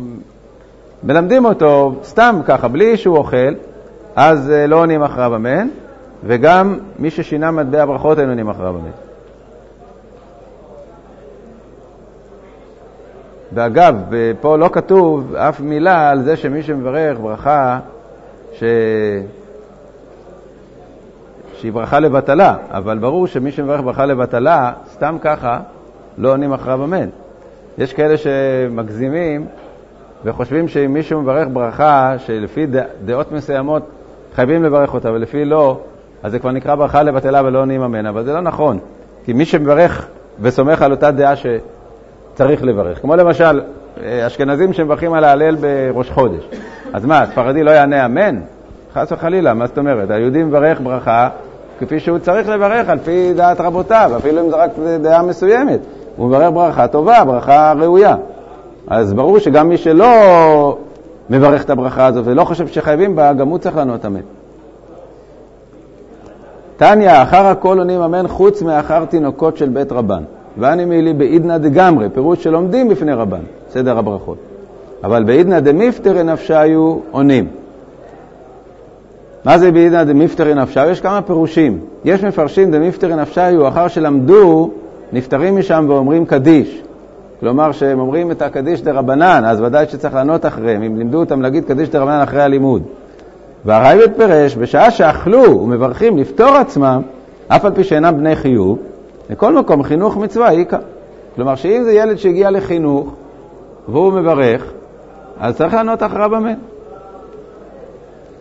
מלמדים 1.03 1.45
אותו 1.45 1.95
סתם 2.03 2.41
ככה, 2.47 2.69
בלי 2.69 2.97
שהוא 2.97 3.17
אוכל, 3.17 3.55
אז 4.17 4.51
אה, 4.51 4.67
לא 4.67 4.77
עונים 4.77 5.03
אחריו 5.03 5.37
אמן, 5.37 5.69
וגם 6.25 6.79
מי 6.99 7.11
ששינה 7.11 7.51
מטבע 7.51 7.85
ברכות 7.85 8.19
אין 8.19 8.29
עונים 8.29 8.49
אחריו 8.49 8.71
אמן. 8.71 9.04
ואגב, 13.55 13.95
פה 14.41 14.57
לא 14.57 14.71
כתוב 14.73 15.35
אף 15.35 15.61
מילה 15.61 16.11
על 16.11 16.23
זה 16.23 16.37
שמי 16.37 16.63
שמברך 16.63 17.19
ברכה 17.21 17.79
ש... 18.53 18.65
שהיא 21.55 21.73
ברכה 21.73 22.01
לבטלה, 22.01 22.57
אבל 22.71 22.99
ברור 22.99 23.27
שמי 23.27 23.53
שמברך 23.53 23.81
ברכה 23.81 24.07
לבטלה, 24.07 24.73
סתם 24.93 25.17
ככה, 25.21 25.61
לא 26.19 26.33
עונים 26.33 26.53
אחריו 26.53 26.85
אמן. 26.85 27.09
יש 27.79 27.93
כאלה 27.93 28.15
שמגזימים 28.17 29.47
וחושבים 30.25 30.69
שאם 30.69 30.93
מישהו 30.93 31.23
מברך 31.23 31.49
ברכה 31.53 32.15
שלפי 32.19 32.67
דעות 33.05 33.33
מסוימות 33.33 33.83
חייבים 34.35 34.65
לברך 34.65 34.95
אותה 34.95 35.13
ולפי 35.13 35.45
לא, 35.45 35.81
אז 36.23 36.33
זה 36.33 36.39
כבר 36.39 36.51
נקרא 36.51 36.75
ברכה 36.75 37.03
לבטלה 37.03 37.43
ולא 37.45 37.61
עונים 37.61 37.83
אמן, 37.83 38.07
אבל 38.07 38.25
זה 38.25 38.33
לא 38.33 38.41
נכון. 38.41 38.79
כי 39.25 39.33
מי 39.33 39.45
שמברך 39.45 40.07
וסומך 40.41 40.83
על 40.83 40.91
אותה 40.91 41.11
דעה 41.11 41.35
שצריך 42.35 42.63
לברך, 42.63 43.01
כמו 43.01 43.17
למשל 43.17 43.61
אשכנזים 44.07 44.73
שמברכים 44.73 45.13
על 45.13 45.25
ההלל 45.25 45.57
בראש 45.57 46.11
חודש, 46.11 46.49
אז 46.93 47.05
מה, 47.05 47.27
ספרדי 47.27 47.63
לא 47.63 47.71
יענה 47.71 48.05
אמן? 48.07 48.41
חס 48.95 49.13
וחלילה, 49.13 49.55
מה 49.55 49.67
זאת 49.67 49.79
אומרת? 49.79 50.11
היהודי 50.11 50.43
מברך 50.43 50.81
ברכה 50.81 51.29
כפי 51.79 52.01
שהוא 52.01 52.19
צריך 52.19 52.49
לברך 52.49 52.89
על 52.89 52.99
פי 52.99 53.33
דעת 53.37 53.61
רבותיו, 53.61 54.13
אפילו 54.17 54.45
אם 54.45 54.51
זה 54.51 54.57
רק 54.57 54.71
דעה 55.03 55.23
מסוימת. 55.23 55.81
הוא 56.17 56.29
מברך 56.29 56.51
ברכה 56.55 56.89
טובה, 56.89 57.25
ברכה 57.25 57.73
ראויה. 57.79 58.17
אז 58.89 59.15
ברור 59.15 59.39
שגם 59.39 59.69
מי 59.69 59.77
שלא 59.77 60.09
מברך 61.31 61.65
את 61.65 61.71
הברכה 61.71 62.07
הזאת 62.07 62.25
ולא 62.27 62.45
חושב 62.45 62.67
שחייבים 62.67 63.17
בה, 63.17 63.33
גם 63.33 63.49
הוא 63.49 63.59
צריך 63.59 63.77
לענות 63.77 64.07
אמן. 64.07 64.21
תניא, 66.77 67.23
אחר 67.23 67.47
הכל 67.47 67.79
עונים 67.79 68.01
אמן 68.01 68.29
חוץ 68.29 68.63
מאחר 68.63 69.05
תינוקות 69.05 69.57
של 69.57 69.69
בית 69.69 69.93
רבן. 69.93 70.23
ואני 70.59 70.85
מילי 70.85 71.13
בעידנא 71.13 71.59
דגמרי, 71.59 72.09
פירוש 72.09 72.45
שלומדים 72.45 72.89
בפני 72.89 73.13
רבן, 73.13 73.41
סדר 73.71 73.99
הברכות. 73.99 74.39
אבל 75.05 75.25
בעידנא 75.25 75.61
דמיפטרי 75.61 76.23
נפשייהו 76.23 76.99
עונים. 77.11 77.47
מה 79.45 79.59
זה 79.59 79.73
בעידנא 79.73 80.05
דמיפטרי 80.05 80.55
נפשייהו? 80.55 80.89
יש 80.91 81.01
כמה 81.01 81.23
פירושים. 81.23 81.79
יש 82.05 82.25
מפרשים 82.25 82.71
דמיפטרי 82.71 83.17
נפשייהו, 83.17 83.69
אחר 83.69 83.89
שלמדו, 83.89 84.71
נפטרים 85.13 85.57
משם 85.57 85.87
ואומרים 85.89 86.27
קדיש. 86.27 86.83
כלומר 87.41 87.73
שהם 87.73 88.01
אומרים 88.01 88.31
את 88.31 88.43
הקדיש 88.43 88.83
דרבנן, 88.83 89.43
אז 89.47 89.61
ודאי 89.61 89.87
שצריך 89.89 90.15
לענות 90.15 90.47
אחריהם, 90.47 90.83
אם 90.83 90.97
לימדו 90.99 91.21
אותם 91.21 91.43
להגיד 91.43 91.65
קדיש 91.65 91.89
דרבנן 91.89 92.21
אחרי 92.21 92.43
הלימוד. 92.43 92.83
והראב"ד 93.65 94.13
פירש, 94.17 94.57
בשעה 94.57 94.91
שאכלו 94.91 95.61
ומברכים 95.61 96.19
לפטור 96.19 96.57
עצמם, 96.57 97.03
אף 97.49 97.65
על 97.65 97.73
פי 97.75 97.85
שאינם 97.85 98.17
בני 98.17 98.37
חיוב, 98.37 98.79
בכל 99.31 99.55
מקום 99.55 99.83
חינוך 99.83 100.17
מצווה 100.17 100.51
איכא. 100.51 100.79
כלומר 101.35 101.55
שאם 101.55 101.83
זה 101.85 101.93
ילד 101.93 102.17
שהגיע 102.17 102.51
לחינוך 102.51 103.15
והוא 103.89 104.13
מברך, 104.13 104.73
אז 105.41 105.57
צריך 105.57 105.75
לענות 105.75 106.03
אחריו 106.03 106.37
אמן. 106.37 106.55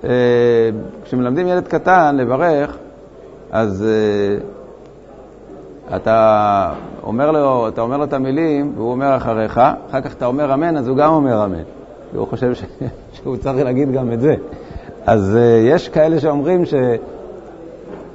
אה, 0.03 0.09
כשמלמדים 1.03 1.47
ילד 1.47 1.67
קטן 1.67 2.15
לברך, 2.15 2.77
אז 3.51 3.85
אה, 3.87 4.37
אתה 5.95 6.69
אומר 7.03 7.31
לו, 7.31 7.67
אתה 7.67 7.81
אומר 7.81 7.97
לו 7.97 8.03
את 8.03 8.13
המילים, 8.13 8.73
והוא 8.75 8.91
אומר 8.91 9.17
אחריך, 9.17 9.61
אחר 9.89 10.01
כך 10.01 10.13
אתה 10.13 10.25
אומר 10.25 10.53
אמן, 10.53 10.77
אז 10.77 10.87
הוא 10.87 10.97
גם 10.97 11.13
אומר 11.13 11.45
אמן. 11.45 11.63
כי 12.11 12.17
הוא 12.17 12.27
חושב 12.27 12.53
ש... 12.53 12.63
שהוא 13.13 13.37
צריך 13.37 13.65
להגיד 13.65 13.91
גם 13.91 14.13
את 14.13 14.21
זה. 14.21 14.35
אז 15.05 15.37
uh, 15.37 15.73
יש 15.73 15.89
כאלה 15.89 16.19
שאומרים 16.19 16.65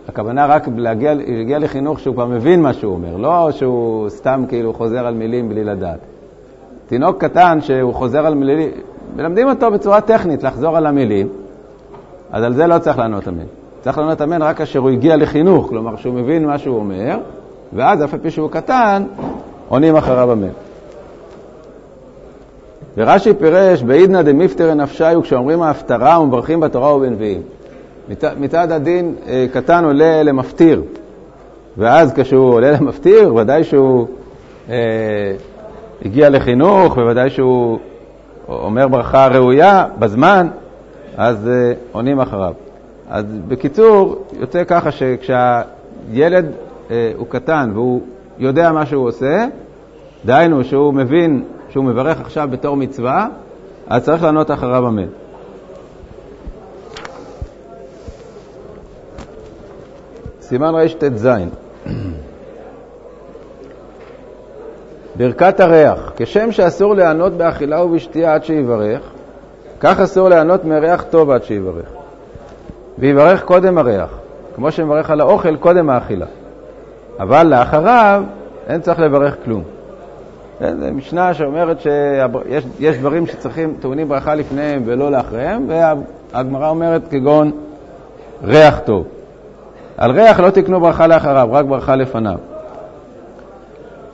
שהכוונה 0.09 0.47
רק 0.47 0.69
להגיע, 0.77 1.15
להגיע 1.15 1.59
לחינוך 1.59 2.01
שהוא 2.01 2.15
כבר 2.15 2.27
מבין 2.27 2.63
מה 2.63 2.73
שהוא 2.73 2.95
אומר, 2.95 3.17
לא 3.17 3.51
שהוא 3.51 4.09
סתם 4.09 4.45
כאילו 4.49 4.75
חוזר 4.75 5.07
על 5.07 5.15
מילים 5.15 5.49
בלי 5.49 5.65
לדעת. 5.65 5.99
תינוק 6.87 7.25
קטן 7.25 7.59
שהוא 7.61 7.95
חוזר 7.95 8.27
על 8.27 8.35
מילים, 8.35 8.71
מלמדים 9.17 9.49
אותו 9.49 9.71
בצורה 9.71 10.01
טכנית 10.01 10.43
לחזור 10.43 10.77
על 10.77 10.87
המילים, 10.87 11.29
אז 12.31 12.45
על 12.45 12.55
זה 12.55 12.67
לא 12.67 12.79
צריך 12.79 12.99
לענות 12.99 13.29
אמן. 13.29 13.45
צריך 13.81 13.99
לענות 13.99 14.23
אמן 14.23 14.43
רק 14.43 14.57
כאשר 14.57 14.79
הוא 14.79 14.91
הגיע 14.91 15.17
לחינוך, 15.17 15.69
כלומר 15.69 15.97
שהוא 15.97 16.15
מבין 16.15 16.47
מה 16.47 16.59
שהוא 16.59 16.77
אומר, 16.77 17.19
ואז 17.73 18.05
אף 18.05 18.15
על 18.15 18.21
פי 18.21 18.31
שהוא 18.31 18.51
קטן, 18.51 19.03
עונים 19.69 19.97
אחריו 19.97 20.33
אמן. 20.33 20.49
ורש"י 22.97 23.35
פירש, 23.35 23.83
בעידנא 23.83 24.23
דמיפטר 24.23 24.75
נפשיו, 24.75 25.21
כשאומרים 25.23 25.63
ההפטרה 25.63 26.21
ומברכים 26.21 26.61
בתורה 26.61 26.97
ובנביאים. 26.97 27.43
מצד 28.39 28.73
הדין, 28.73 29.15
אה, 29.27 29.47
קטן 29.53 29.85
עולה 29.85 30.23
למפטיר, 30.23 30.83
ואז 31.77 32.13
כשהוא 32.15 32.55
עולה 32.55 32.71
למפטיר, 32.73 33.35
ודאי 33.35 33.65
שהוא 33.65 34.07
אה, 34.71 34.75
הגיע 36.05 36.31
לחינוך, 36.31 36.97
וודאי 36.97 37.31
שהוא 37.31 37.79
אומר 38.49 38.89
ברכה 38.89 39.27
ראויה 39.27 39.85
בזמן, 39.99 40.49
אז 41.17 41.49
אה, 41.49 41.73
עונים 41.93 42.21
אחריו. 42.21 42.55
אז 43.11 43.25
בקיצור, 43.49 44.25
יוצא 44.41 44.65
ככה 44.65 44.91
שכשהילד 44.91 46.47
אה, 46.91 47.13
הוא 47.17 47.27
קטן 47.27 47.71
והוא 47.75 48.01
יודע 48.39 48.73
מה 48.73 48.87
שהוא 48.87 49.09
עושה, 49.09 49.47
דהיינו 50.25 50.65
שהוא 50.65 50.95
מבין 50.95 51.43
שהוא 51.69 51.85
מברך 51.85 52.21
עכשיו 52.21 52.49
בתור 52.51 52.77
מצווה, 52.77 53.29
אז 53.87 54.05
צריך 54.05 54.23
לענות 54.23 54.51
אחריו 54.51 54.89
אמן. 54.89 55.07
סימן 60.49 60.75
רט"ז 60.75 61.29
ברכת 65.17 65.61
הריח, 65.61 66.13
כשם 66.17 66.53
שאסור 66.53 66.95
ליהנות 66.95 67.33
באכילה 67.33 67.85
ובשתייה 67.85 68.35
עד 68.35 68.45
שיברך, 68.45 69.01
כך 69.81 70.01
אסור 70.01 70.29
ליהנות 70.29 70.65
מריח 70.65 71.05
טוב 71.11 71.31
עד 71.31 71.45
שיברך. 71.45 71.89
ויברך 72.99 73.45
קודם 73.45 73.79
הריח, 73.79 74.19
כמו 74.55 74.73
שמברך 74.73 75.11
על 75.11 75.21
האוכל 75.21 75.57
קודם 75.57 75.91
האכילה. 75.91 76.27
אבל 77.21 77.47
לאחריו 77.47 78.23
אין 78.69 78.81
צריך 78.81 79.01
לברך 79.01 79.37
כלום. 79.45 79.63
זו 80.61 80.67
משנה 80.93 81.35
שאומרת 81.35 81.81
שיש 81.81 82.99
דברים 82.99 83.27
שצריכים, 83.27 83.75
טעונים 83.81 84.09
ברכה 84.09 84.35
לפניהם 84.35 84.83
ולא 84.85 85.11
לאחריהם, 85.11 85.69
והגמרא 85.69 86.69
אומרת 86.69 87.03
כגון 87.11 87.51
ריח 88.45 88.79
טוב. 88.79 89.18
על 89.99 90.11
ריח 90.11 90.41
לא 90.41 90.51
תקנו 90.51 90.81
ברכה 90.81 91.07
לאחריו, 91.07 91.49
רק 91.53 91.65
ברכה 91.65 91.97
לפניו. 91.97 92.39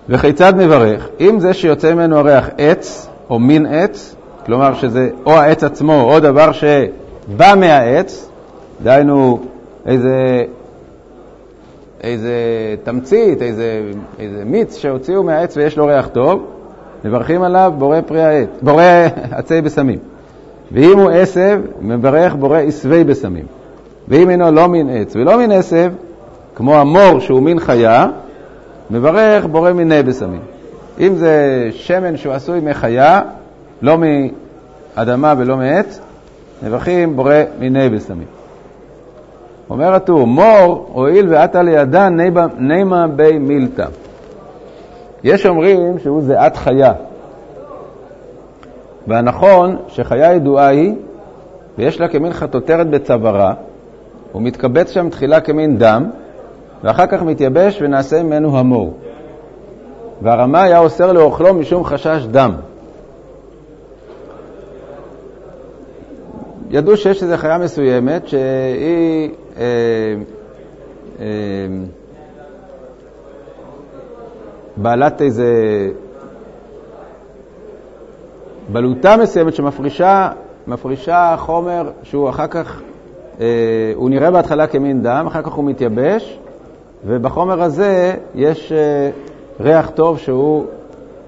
וכיצד 0.09 0.57
מברך? 0.57 1.09
אם 1.21 1.41
זה 1.41 1.55
שיוצא 1.55 1.95
ממנו 1.95 2.19
הריח 2.19 2.51
עץ 2.59 3.09
או 3.31 3.39
מין 3.39 3.67
עץ, 3.67 4.15
כלומר 4.47 4.75
שזה 4.75 5.11
או 5.27 5.33
העץ 5.33 5.65
עצמו 5.65 6.01
או 6.01 6.21
דבר 6.21 6.53
שבא 6.53 7.55
מהעץ, 7.57 8.31
דהיינו 8.83 9.41
איזה 9.87 10.45
איזה 12.03 12.35
תמצית, 12.85 13.43
איזה, 13.43 13.83
איזה 14.19 14.45
מיץ 14.45 14.77
שהוציאו 14.77 15.23
מהעץ 15.23 15.57
ויש 15.57 15.79
לו 15.79 15.87
ריח 15.87 16.09
טוב, 16.09 16.47
מברכים 17.05 17.43
עליו 17.43 17.73
בורא 17.79 18.01
פרי 18.01 18.23
העץ, 18.23 18.49
בורא 18.63 18.83
עצי 19.31 19.61
בשמים. 19.61 19.99
ואם 20.73 20.99
הוא 20.99 21.11
עשב, 21.11 21.61
מברך 21.81 22.35
בורא 22.35 22.59
עשבי 22.59 23.05
בשמים. 23.05 23.45
ואם 24.09 24.31
אינו 24.31 24.51
לא 24.51 24.69
מין 24.69 24.89
עץ 24.91 25.17
ולא 25.17 25.39
מין 25.39 25.53
עשב, 25.53 25.93
כמו 26.55 26.77
המור 26.77 27.19
שהוא 27.21 27.43
מין 27.43 27.61
חיה, 27.61 28.07
מברך 28.91 29.47
בורא 29.47 29.73
מיני 29.73 30.03
בשמים. 30.03 30.41
אם 31.01 31.15
זה 31.15 31.69
שמן 31.71 32.17
שהוא 32.17 32.35
עשוי 32.35 32.61
מחיה, 32.61 33.21
לא 33.83 33.97
מאדמה 34.97 35.35
ולא 35.39 35.57
מעץ, 35.57 36.01
נבחים 36.63 37.17
בורא 37.17 37.35
מיני 37.59 37.89
בסמים. 37.89 38.27
אומר 39.71 39.95
הטור, 39.95 40.27
מור 40.27 40.91
הואיל 40.93 41.29
ועתה 41.29 41.63
לידה 41.63 42.09
נימה 42.59 43.07
בי 43.07 43.39
מילתא. 43.39 43.87
יש 45.25 45.47
אומרים 45.47 45.99
שהוא 45.99 46.23
זיעת 46.23 46.57
חיה. 46.57 46.93
והנכון 49.07 49.77
שחיה 49.89 50.33
ידועה 50.35 50.67
היא, 50.67 50.95
ויש 51.79 52.01
לה 52.01 52.09
כמין 52.09 52.33
חטוטרת 52.33 52.91
בצווארה, 52.91 53.55
הוא 54.35 54.43
מתקבץ 54.43 54.91
שם 54.91 55.09
תחילה 55.11 55.41
כמין 55.41 55.79
דם, 55.79 56.11
ואחר 56.83 57.07
כך 57.07 57.23
מתייבש 57.23 57.79
ונעשה 57.83 58.23
ממנו 58.23 58.59
המור. 58.59 58.99
והרמה 60.23 60.63
היה 60.63 60.79
אוסר 60.79 61.13
לאוכלו 61.13 61.55
משום 61.55 61.85
חשש 61.85 62.27
דם. 62.31 62.55
ידעו 66.71 66.97
שיש 66.97 67.23
איזו 67.23 67.37
חיה 67.37 67.59
מסוימת 67.59 68.29
שהיא 68.29 69.31
אה, 69.57 69.63
אה, 71.21 71.27
בעלת 74.77 75.23
איזה 75.23 75.53
בלוטה 78.69 79.17
מסוימת 79.17 79.55
שמפרישה 79.55 80.31
מפרישה 80.67 81.35
חומר 81.39 81.91
שהוא 82.03 82.29
אחר 82.29 82.47
כך, 82.47 82.83
הוא 83.95 84.11
נראה 84.11 84.31
בהתחלה 84.31 84.67
כמין 84.67 85.03
דם, 85.03 85.25
אחר 85.27 85.43
כך 85.43 85.53
הוא 85.53 85.65
מתייבש, 85.65 86.39
ובחומר 87.07 87.63
הזה 87.63 88.15
יש 88.35 88.73
אה, 88.73 89.11
ריח 89.61 89.91
טוב 89.91 90.19
שהוא, 90.19 90.65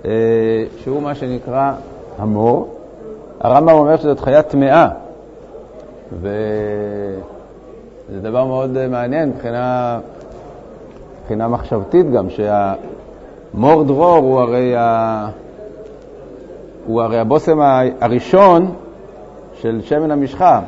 אה, 0.05 0.11
שהוא 0.79 1.03
מה 1.03 1.15
שנקרא 1.15 1.73
המור. 2.19 2.75
הרמב"ם 3.41 3.73
אומר 3.73 3.97
שזאת 3.97 4.21
חיה 4.21 4.43
טמאה, 4.43 4.89
וזה 6.21 7.21
דבר 8.23 8.45
מאוד 8.45 8.87
מעניין 8.89 9.29
מבחינה, 9.29 9.99
מבחינה 11.21 11.49
מחשבתית 11.49 12.11
גם, 12.11 12.27
שהמור 12.31 13.85
דרור 13.85 14.17
הוא 14.17 14.41
הרי, 14.41 14.77
ה, 14.77 15.29
הוא 16.87 17.03
הרי 17.03 17.19
הבושם 17.19 17.59
הראשון 18.01 18.75
של 19.55 19.81
שמן 19.83 20.11
המשחה. 20.11 20.61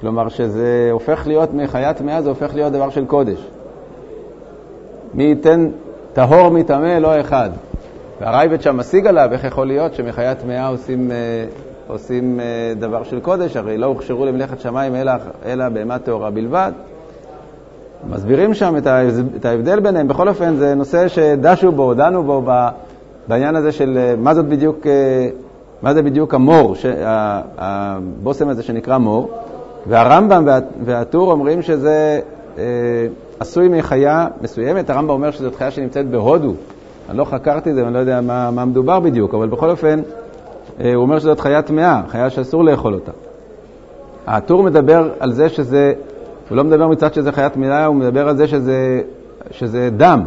כלומר, 0.00 0.28
שזה 0.28 0.88
הופך 0.92 1.26
להיות 1.26 1.54
מחיה 1.54 1.94
טמאה, 1.94 2.22
זה 2.22 2.28
הופך 2.28 2.54
להיות 2.54 2.72
דבר 2.72 2.90
של 2.90 3.04
קודש. 3.04 3.46
מי 5.14 5.24
ייתן 5.24 5.70
טהור 6.12 6.50
מטמא 6.50 6.98
לא 6.98 7.20
אחד. 7.20 7.50
והרייבד 8.20 8.60
שם 8.62 8.76
משיג 8.76 9.06
עליו, 9.06 9.28
איך 9.32 9.44
יכול 9.44 9.66
להיות 9.66 9.94
שמחיה 9.94 10.34
טמאה 10.34 10.68
עושים, 10.68 11.10
אה, 11.10 11.16
עושים 11.86 12.40
אה, 12.40 12.72
דבר 12.78 13.02
של 13.02 13.20
קודש, 13.20 13.56
הרי 13.56 13.78
לא 13.78 13.86
הוכשרו 13.86 14.26
למלאכת 14.26 14.60
שמיים 14.60 14.94
אלא, 14.94 15.12
אלא 15.46 15.68
בהמה 15.68 15.98
טהורה 15.98 16.30
בלבד. 16.30 16.72
מסבירים 18.10 18.54
שם 18.54 18.76
את 19.36 19.44
ההבדל 19.44 19.80
ביניהם. 19.80 20.08
בכל 20.08 20.28
אופן, 20.28 20.56
זה 20.56 20.74
נושא 20.74 21.08
שדשו 21.08 21.72
בו, 21.72 21.94
דנו 21.94 22.22
בו 22.22 22.42
בעניין 23.28 23.56
הזה 23.56 23.72
של 23.72 23.98
אה, 24.00 24.14
מה 24.16 24.34
זאת 24.34 24.46
בדיוק, 24.46 24.86
מה 25.82 25.94
זה 25.94 26.02
בדיוק 26.02 26.34
המור, 26.34 26.74
הבושם 27.58 28.48
הזה 28.48 28.62
שנקרא 28.62 28.98
מור. 28.98 29.30
והרמב"ם 29.86 30.44
והטור 30.84 31.32
אומרים 31.32 31.62
שזה 31.62 32.20
עשוי 33.40 33.68
מחיה 33.68 34.26
מסוימת, 34.40 34.90
הרמב"ם 34.90 35.10
אומר 35.10 35.30
שזאת 35.30 35.54
חיה 35.54 35.70
שנמצאת 35.70 36.08
בהודו. 36.08 36.54
אני 37.08 37.18
לא 37.18 37.24
חקרתי 37.24 37.70
את 37.70 37.74
זה 37.74 37.82
ואני 37.84 37.94
לא 37.94 37.98
יודע 37.98 38.20
מה, 38.20 38.50
מה 38.50 38.64
מדובר 38.64 39.00
בדיוק, 39.00 39.34
אבל 39.34 39.48
בכל 39.48 39.70
אופן, 39.70 40.00
אה, 40.80 40.94
הוא 40.94 41.02
אומר 41.02 41.18
שזאת 41.18 41.40
חיה 41.40 41.62
טמאה, 41.62 42.02
חיה 42.08 42.30
שאסור 42.30 42.64
לאכול 42.64 42.94
אותה. 42.94 43.12
הטור 44.26 44.62
מדבר 44.62 45.10
על 45.20 45.32
זה 45.32 45.48
שזה, 45.48 45.92
הוא 46.48 46.56
לא 46.56 46.64
מדבר 46.64 46.88
מצד 46.88 47.14
שזה 47.14 47.32
חיה 47.32 47.48
טמאה, 47.48 47.86
הוא 47.86 47.96
מדבר 47.96 48.28
על 48.28 48.36
זה 48.36 48.46
שזה, 48.46 49.00
שזה 49.50 49.90
דם, 49.96 50.22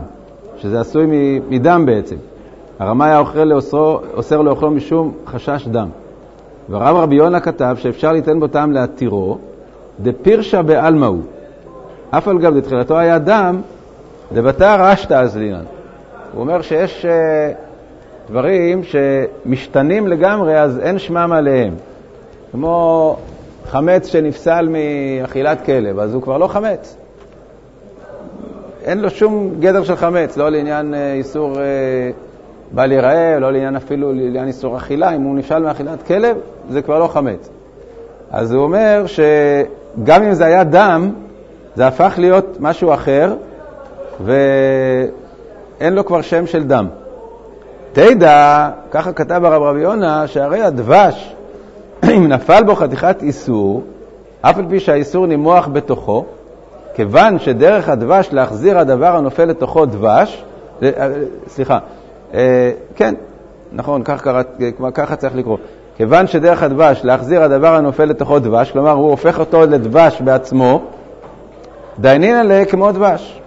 שזה 0.58 0.80
עשוי 0.80 1.06
מדם 1.50 1.84
בעצם. 1.86 2.16
הרמה 2.80 3.06
היה 3.06 3.24
אוסר 4.16 4.42
לאוכלו 4.42 4.72
משום 4.72 5.12
חשש 5.26 5.68
דם. 5.68 5.88
והרב 6.70 6.98
רבי 6.98 7.16
יונה 7.16 7.40
כתב 7.40 7.76
שאפשר 7.80 8.12
ליתן 8.12 8.40
בו 8.40 8.48
טעם 8.48 8.72
להתירו, 8.72 9.38
דפירשה 10.00 10.62
בעלמא 10.62 11.06
הוא. 11.06 11.22
אף 12.10 12.28
על 12.28 12.40
גב 12.40 12.56
לתחילתו 12.56 12.98
היה 12.98 13.20
דם, 13.20 13.62
דבתר 14.34 14.94
אשתא 14.94 15.14
אזלינן. 15.14 15.64
הוא 16.34 16.42
אומר 16.42 16.62
שיש 16.62 17.06
uh, 17.06 18.30
דברים 18.30 18.82
שמשתנים 18.84 20.08
לגמרי, 20.08 20.60
אז 20.60 20.80
אין 20.80 21.00
שמם 21.00 21.32
עליהם. 21.34 21.74
כמו 22.52 23.18
חמץ 23.66 24.08
שנפסל 24.08 24.70
מאכילת 24.70 25.66
כלב, 25.66 26.00
אז 26.00 26.14
הוא 26.14 26.22
כבר 26.22 26.38
לא 26.38 26.48
חמץ. 26.48 26.98
אין 28.84 29.00
לו 29.00 29.10
שום 29.10 29.56
גדר 29.60 29.84
של 29.84 29.96
חמץ, 29.96 30.38
לא 30.38 30.50
לעניין 30.50 30.94
uh, 30.94 30.98
איסור 31.18 31.54
uh, 31.54 31.60
בל 32.74 32.92
ייראה, 32.92 33.40
לא 33.40 33.52
לעניין 33.52 33.76
אפילו 33.76 34.14
לעניין 34.14 34.48
איסור 34.48 34.78
אכילה. 34.78 35.16
אם 35.16 35.22
הוא 35.22 35.36
נפסל 35.36 35.60
מאכילת 35.60 36.04
כלב, 36.04 36.38
זה 36.70 36.82
כבר 36.82 37.00
לא 37.00 37.08
חמץ. 37.08 37.50
אז 38.32 38.54
הוא 38.54 38.64
אומר 38.64 39.06
שגם 39.08 40.24
אם 40.24 40.34
זה 40.34 40.46
היה 40.46 40.64
דם, 40.64 41.12
זה 41.76 41.88
הפך 41.88 42.14
להיות 42.18 42.58
משהו 42.60 42.94
אחר, 42.94 43.36
ואין 44.24 45.94
לו 45.94 46.06
כבר 46.06 46.22
שם 46.22 46.48
של 46.48 46.64
דם. 46.64 46.88
תדע, 47.94 48.70
ככה 48.92 49.14
כתב 49.14 49.42
הרב 49.46 49.62
רבי 49.62 49.80
יונה, 49.80 50.28
שהרי 50.28 50.62
הדבש, 50.62 51.36
אם 52.16 52.28
נפל 52.28 52.64
בו 52.64 52.76
חתיכת 52.76 53.24
איסור, 53.24 53.84
אף 54.42 54.58
על 54.58 54.66
פי 54.70 54.80
שהאיסור 54.80 55.28
נימוח 55.28 55.68
בתוכו, 55.68 56.26
כיוון 56.96 57.40
שדרך 57.40 57.90
הדבש 57.90 58.30
להחזיר 58.32 58.80
הדבר 58.80 59.16
הנופל 59.16 59.46
לתוכו 59.46 59.86
דבש, 59.86 60.44
אה, 60.84 60.90
סליחה, 61.48 61.74
אה, 61.74 61.80
כן, 62.96 63.16
נכון, 63.72 64.02
כך 64.04 64.22
קראת, 64.22 64.48
ככה 64.94 65.16
צריך 65.16 65.36
לקרוא. 65.36 65.58
כיוון 65.98 66.28
שדרך 66.28 66.64
הדבש 66.64 67.02
להחזיר 67.04 67.44
הדבר 67.44 67.76
הנופל 67.76 68.06
לתוכו 68.06 68.40
דבש, 68.40 68.72
כלומר 68.72 68.92
הוא 68.92 69.10
הופך 69.10 69.40
אותו 69.40 69.62
לדבש 69.62 70.22
בעצמו, 70.22 70.82
דיינין 72.00 72.36
עליה 72.36 72.66
כמו 72.66 72.92
דבש. 72.92 73.42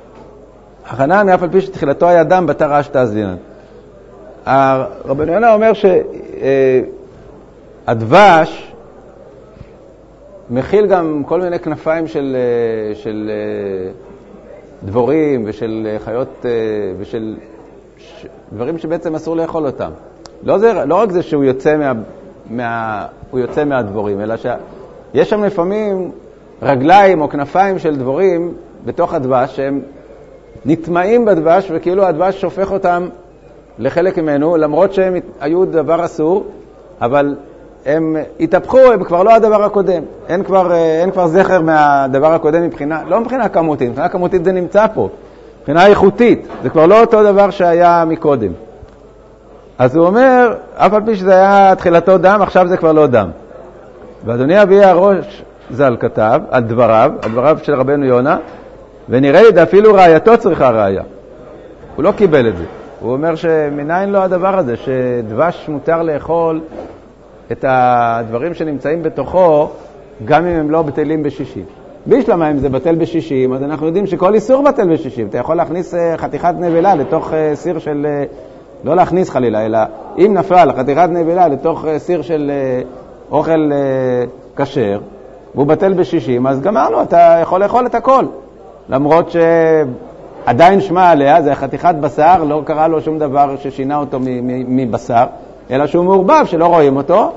החנן, 0.87 1.29
אף 1.29 1.43
על 1.43 1.49
פי 1.51 1.61
שתחילתו 1.61 2.09
היה 2.09 2.25
דם, 2.25 2.47
בתר 2.47 2.81
אשתא 2.81 2.99
אזלינן. 2.99 3.37
רבנו 5.05 5.33
יונה 5.33 5.55
אומר 5.55 5.73
שהדבש 7.87 8.73
מכיל 10.51 10.87
גם 10.87 11.23
כל 11.27 11.41
מיני 11.41 11.59
כנפיים 11.59 12.07
של, 12.07 12.37
של 12.95 13.31
דבורים 14.85 15.43
ושל 15.47 15.97
חיות 16.05 16.47
ושל 16.99 17.37
דברים 18.53 18.79
שבעצם 18.79 19.15
אסור 19.15 19.37
לאכול 19.37 19.67
אותם. 19.67 19.91
לא, 20.43 20.59
זה, 20.59 20.73
לא 20.73 20.95
רק 20.95 21.11
זה 21.11 21.23
שהוא 21.23 21.45
יוצא, 21.45 21.77
מה, 21.77 21.93
מה, 22.51 23.07
יוצא 23.35 23.65
מהדבורים, 23.65 24.21
אלא 24.21 24.35
שיש 24.37 25.31
שם 25.31 25.45
לפעמים 25.45 26.11
רגליים 26.63 27.21
או 27.21 27.29
כנפיים 27.29 27.79
של 27.79 27.97
דבורים 27.97 28.55
בתוך 28.85 29.15
הדבש 29.15 29.57
שהם 29.57 29.81
נטמעים 30.65 31.25
בדבש 31.25 31.71
וכאילו 31.75 32.05
הדבש 32.05 32.41
שופך 32.41 32.73
אותם 32.73 33.09
לחלק 33.79 34.19
ממנו, 34.19 34.57
למרות 34.57 34.93
שהם 34.93 35.15
היו 35.41 35.65
דבר 35.65 36.05
אסור, 36.05 36.47
אבל 37.01 37.37
הם 37.87 38.17
התהפכו, 38.41 38.79
הם 38.79 39.05
כבר 39.05 39.23
לא 39.23 39.35
הדבר 39.35 39.65
הקודם. 39.65 40.03
אין 40.29 40.45
כבר, 40.45 40.73
אה, 40.73 41.01
אין 41.01 41.11
כבר 41.11 41.27
זכר 41.27 41.61
מהדבר 41.61 42.35
הקודם 42.35 42.63
מבחינה, 42.63 43.03
לא 43.07 43.21
מבחינה 43.21 43.49
כמותית, 43.49 43.89
מבחינה 43.89 44.09
כמותית 44.09 44.45
זה 44.45 44.53
נמצא 44.53 44.87
פה, 44.95 45.09
מבחינה 45.65 45.87
איכותית, 45.87 46.49
זה 46.63 46.71
כבר 46.71 46.87
לא 46.87 47.01
אותו 47.01 47.23
דבר 47.23 47.51
שהיה 47.51 48.05
מקודם. 48.07 48.53
אז 49.79 49.97
הוא 49.97 50.07
אומר, 50.07 50.55
אף 50.77 50.93
על 50.93 51.03
פי 51.05 51.17
שזה 51.17 51.35
היה 51.35 51.75
תחילתו 51.75 52.19
דם, 52.19 52.39
עכשיו 52.43 52.69
זה 52.69 52.77
כבר 52.77 52.93
לא 52.93 53.07
דם. 53.07 53.31
ואדוני 54.25 54.63
אבי 54.63 54.85
הראש 54.85 55.43
ז"ל 55.71 55.97
כתב 56.01 56.41
על 56.51 56.63
דבריו, 56.63 57.11
על 57.23 57.31
דבריו 57.31 57.59
של 57.63 57.75
רבנו 57.75 58.05
יונה, 58.05 58.37
ונראה 59.09 59.43
לי 59.43 59.63
אפילו 59.63 59.95
רעייתו 59.95 60.39
צריכה 60.39 60.71
ראיה. 60.71 61.03
הוא 61.97 62.05
לא 62.05 62.13
קיבל 62.13 62.49
את 62.49 62.57
זה. 62.57 62.65
הוא 63.01 63.13
אומר 63.13 63.35
שמניין 63.35 64.11
לו 64.11 64.19
הדבר 64.19 64.59
הזה, 64.59 64.77
שדבש 64.77 65.65
מותר 65.69 66.03
לאכול 66.03 66.61
את 67.53 67.65
הדברים 67.69 68.55
שנמצאים 68.55 69.03
בתוכו, 69.03 69.71
גם 70.25 70.47
אם 70.47 70.57
הם 70.57 70.71
לא 70.71 70.83
בטלים 70.83 71.23
בשישים. 71.23 71.65
בישלמה, 72.07 72.51
אם 72.51 72.59
זה 72.59 72.69
בטל 72.69 72.95
בשישים, 72.95 73.53
אז 73.53 73.63
אנחנו 73.63 73.87
יודעים 73.87 74.07
שכל 74.07 74.35
איסור 74.35 74.63
בטל 74.63 74.93
בשישים. 74.93 75.27
אתה 75.27 75.39
יכול 75.39 75.57
להכניס 75.57 75.95
אה, 75.95 76.17
חתיכת 76.17 76.55
נבלה 76.59 76.95
לתוך 76.95 77.33
אה, 77.33 77.51
סיר 77.55 77.79
של... 77.79 78.07
אה, 78.09 78.25
לא 78.85 78.97
להכניס 78.97 79.31
חלילה, 79.31 79.67
אלא 79.67 79.79
אם 80.19 80.35
נפל 80.35 80.69
חתיכת 80.77 81.09
נבלה 81.11 81.49
לתוך 81.49 81.85
סיר 81.99 82.23
של 82.23 82.53
אוכל 83.31 83.71
כשר, 84.57 85.01
והוא 85.55 85.67
בטל 85.67 85.93
בשישים, 85.93 86.47
אז 86.47 86.61
גמרנו, 86.61 87.03
אתה 87.03 87.39
יכול 87.43 87.61
לאכול 87.61 87.87
את 87.87 87.95
הכל. 87.95 88.25
למרות 88.89 89.37
עדיין 90.47 90.81
שמע 90.81 91.11
עליה, 91.11 91.43
זה 91.43 91.55
חתיכת 91.55 91.95
בשר, 92.01 92.45
לא 92.45 92.63
קרה 92.65 92.89
לו 92.89 93.01
שום 93.01 93.19
דבר 93.19 93.57
ששינה 93.57 93.97
אותו 93.97 94.19
מבשר, 94.69 95.25
אלא 95.71 95.87
שהוא 95.87 96.05
מעורבב, 96.05 96.45
שלא 96.47 96.67
רואים 96.67 96.97
אותו, 96.97 97.33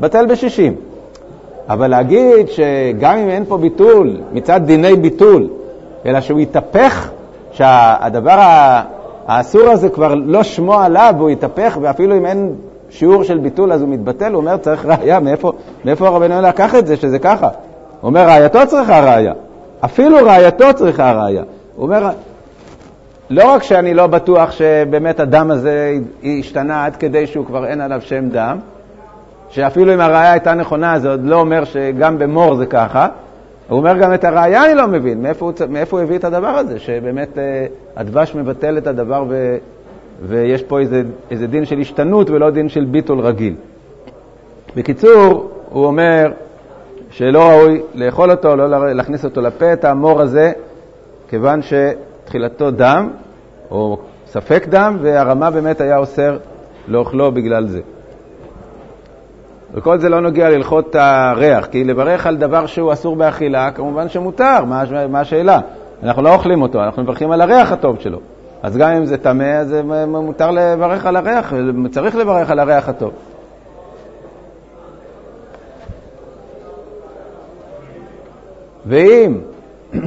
בטל 0.00 0.26
בשישים. 0.26 0.74
אבל 1.68 1.86
להגיד 1.86 2.48
שגם 2.48 3.18
אם 3.18 3.28
אין 3.28 3.44
פה 3.44 3.58
ביטול, 3.58 4.16
מצד 4.32 4.60
דיני 4.64 4.96
ביטול, 4.96 5.48
אלא 6.06 6.20
שהוא 6.20 6.40
יתהפך, 6.40 7.10
שהדבר 7.52 8.36
האסור 9.26 9.70
הזה 9.70 9.88
כבר 9.88 10.14
לא 10.14 10.42
שמו 10.42 10.80
עליו, 10.80 11.14
והוא 11.18 11.30
יתהפך, 11.30 11.78
ואפילו 11.80 12.16
אם 12.16 12.26
אין 12.26 12.54
שיעור 12.90 13.24
של 13.24 13.38
ביטול 13.38 13.72
אז 13.72 13.82
הוא 13.82 13.88
מתבטל, 13.88 14.32
הוא 14.32 14.36
אומר, 14.36 14.56
צריך 14.56 14.86
ראייה, 14.86 15.20
מאיפה, 15.20 15.52
מאיפה 15.84 16.06
הרבנו 16.06 16.42
לקח 16.42 16.74
את 16.74 16.86
זה, 16.86 16.96
שזה 16.96 17.18
ככה? 17.18 17.48
הוא 18.00 18.08
אומר, 18.08 18.26
ראייתו 18.26 18.58
צריכה 18.66 19.00
ראייה. 19.00 19.32
אפילו 19.84 20.16
ראייתו 20.16 20.74
צריכה 20.74 21.12
ראייה. 21.12 21.42
הוא 21.76 21.84
אומר, 21.84 22.10
לא 23.30 23.50
רק 23.50 23.62
שאני 23.62 23.94
לא 23.94 24.06
בטוח 24.06 24.50
שבאמת 24.50 25.20
הדם 25.20 25.50
הזה 25.50 25.94
השתנה 26.40 26.84
עד 26.84 26.96
כדי 26.96 27.26
שהוא 27.26 27.46
כבר 27.46 27.66
אין 27.66 27.80
עליו 27.80 28.00
שם 28.00 28.28
דם, 28.28 28.58
שאפילו 29.54 29.94
אם 29.94 30.00
הראייה 30.00 30.32
הייתה 30.32 30.54
נכונה, 30.54 30.98
זה 30.98 31.10
עוד 31.10 31.24
לא 31.24 31.40
אומר 31.40 31.64
שגם 31.64 32.18
במור 32.18 32.54
זה 32.54 32.66
ככה, 32.66 33.08
הוא 33.68 33.78
אומר 33.78 33.98
גם 33.98 34.14
את 34.14 34.24
הראייה 34.24 34.64
אני 34.64 34.74
לא 34.74 34.86
מבין, 34.86 35.22
מאיפה 35.22 35.44
הוא, 35.44 35.52
מאיפה 35.68 35.96
הוא 35.96 36.04
הביא 36.04 36.16
את 36.18 36.24
הדבר 36.24 36.48
הזה, 36.48 36.78
שבאמת 36.78 37.38
אה, 37.38 37.66
הדבש 37.96 38.34
מבטל 38.34 38.78
את 38.78 38.86
הדבר 38.86 39.24
ו, 39.28 39.56
ויש 40.26 40.62
פה 40.62 40.80
איזה, 40.80 41.02
איזה 41.30 41.46
דין 41.46 41.64
של 41.64 41.78
השתנות 41.78 42.30
ולא 42.30 42.50
דין 42.50 42.68
של 42.68 42.84
ביטול 42.84 43.20
רגיל. 43.20 43.54
בקיצור, 44.76 45.50
הוא 45.68 45.86
אומר 45.86 46.32
שלא 47.10 47.42
ראוי 47.42 47.82
לאכול 47.94 48.30
אותו, 48.30 48.56
לא 48.56 48.92
להכניס 48.92 49.24
אותו 49.24 49.40
לפה, 49.40 49.72
את 49.72 49.84
המור 49.84 50.20
הזה, 50.20 50.52
כיוון 51.28 51.60
שתחילתו 51.62 52.70
דם, 52.70 53.10
או 53.70 53.98
ספק 54.26 54.66
דם, 54.68 54.96
והרמה 55.00 55.50
באמת 55.50 55.80
היה 55.80 55.98
אוסר 55.98 56.38
לאוכלו 56.88 57.32
בגלל 57.32 57.66
זה. 57.66 57.80
וכל 59.74 59.98
זה 59.98 60.08
לא 60.08 60.20
נוגע 60.20 60.50
להלכות 60.50 60.94
הריח, 60.94 61.66
כי 61.66 61.84
לברך 61.84 62.26
על 62.26 62.36
דבר 62.36 62.66
שהוא 62.66 62.92
אסור 62.92 63.16
באכילה, 63.16 63.70
כמובן 63.70 64.08
שמותר, 64.08 64.64
מה, 64.64 64.82
מה 65.08 65.20
השאלה? 65.20 65.60
אנחנו 66.02 66.22
לא 66.22 66.34
אוכלים 66.34 66.62
אותו, 66.62 66.82
אנחנו 66.82 67.02
מברכים 67.02 67.30
על 67.30 67.40
הריח 67.40 67.72
הטוב 67.72 68.00
שלו. 68.00 68.18
אז 68.62 68.76
גם 68.76 68.90
אם 68.90 69.04
זה 69.04 69.16
טמא, 69.16 69.44
אז 69.44 69.76
מותר 70.06 70.50
לברך 70.50 71.06
על 71.06 71.16
הריח, 71.16 71.52
צריך 71.90 72.16
לברך 72.16 72.50
על 72.50 72.58
הריח 72.58 72.88
הטוב. 72.88 73.12
ואם 78.86 79.38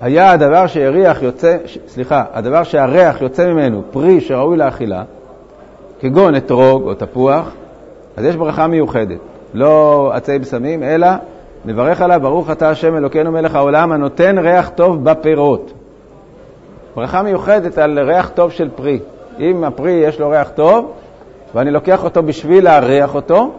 היה 0.00 0.30
הדבר 0.30 0.66
שהריח 0.66 1.22
יוצא, 1.22 1.56
סליחה, 1.86 2.24
הדבר 2.32 2.62
שהריח 2.62 3.20
יוצא 3.22 3.46
ממנו 3.46 3.82
פרי 3.90 4.20
שראוי 4.20 4.56
לאכילה, 4.56 5.02
כגון 6.00 6.36
אתרוג 6.36 6.82
או 6.82 6.94
תפוח, 6.94 7.52
אז 8.16 8.24
יש 8.24 8.36
ברכה 8.36 8.66
מיוחדת. 8.66 9.18
לא 9.54 10.10
עצי 10.14 10.38
בשמים, 10.38 10.82
אלא 10.82 11.08
נברך 11.64 12.00
עליו, 12.00 12.20
ברוך 12.22 12.50
אתה 12.50 12.70
השם 12.70 12.96
אלוקינו 12.96 13.32
מלך 13.32 13.54
העולם 13.54 13.92
הנותן 13.92 14.38
ריח 14.38 14.68
טוב 14.68 15.04
בפירות. 15.04 15.72
ברכה 16.96 17.22
מיוחדת 17.22 17.78
על 17.78 17.98
ריח 17.98 18.30
טוב 18.34 18.50
של 18.50 18.68
פרי. 18.76 18.98
אם 19.40 19.64
הפרי 19.64 19.92
יש 19.92 20.20
לו 20.20 20.30
ריח 20.30 20.50
טוב, 20.50 20.92
ואני 21.54 21.70
לוקח 21.70 22.04
אותו 22.04 22.22
בשביל 22.22 22.64
להריח 22.64 23.14
אותו, 23.14 23.50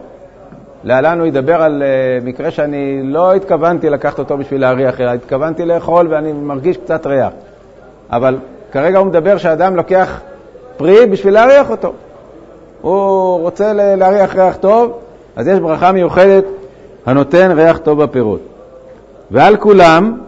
להלן 0.84 1.18
הוא 1.18 1.26
ידבר 1.26 1.62
על 1.62 1.82
uh, 1.82 2.24
מקרה 2.24 2.50
שאני 2.50 3.02
לא 3.02 3.34
התכוונתי 3.34 3.90
לקחת 3.90 4.18
אותו 4.18 4.38
בשביל 4.38 4.60
להריח, 4.60 5.00
אלא 5.00 5.10
התכוונתי 5.10 5.64
לאכול 5.64 6.08
ואני 6.10 6.32
מרגיש 6.32 6.76
קצת 6.76 7.06
ריח. 7.06 7.32
אבל 8.10 8.38
כרגע 8.72 8.98
הוא 8.98 9.06
מדבר 9.06 9.36
שאדם 9.36 9.76
לוקח 9.76 10.20
פרי 10.76 11.06
בשביל 11.06 11.34
להריח 11.34 11.70
אותו. 11.70 11.92
הוא 12.82 13.40
רוצה 13.40 13.72
להריח 13.72 14.36
ריח 14.36 14.56
טוב, 14.56 14.92
אז 15.36 15.48
יש 15.48 15.58
ברכה 15.58 15.92
מיוחדת 15.92 16.44
הנותן 17.06 17.50
ריח 17.50 17.78
טוב 17.78 18.02
בפירות. 18.02 18.40
ועל 19.30 19.56
כולם, 19.56 20.18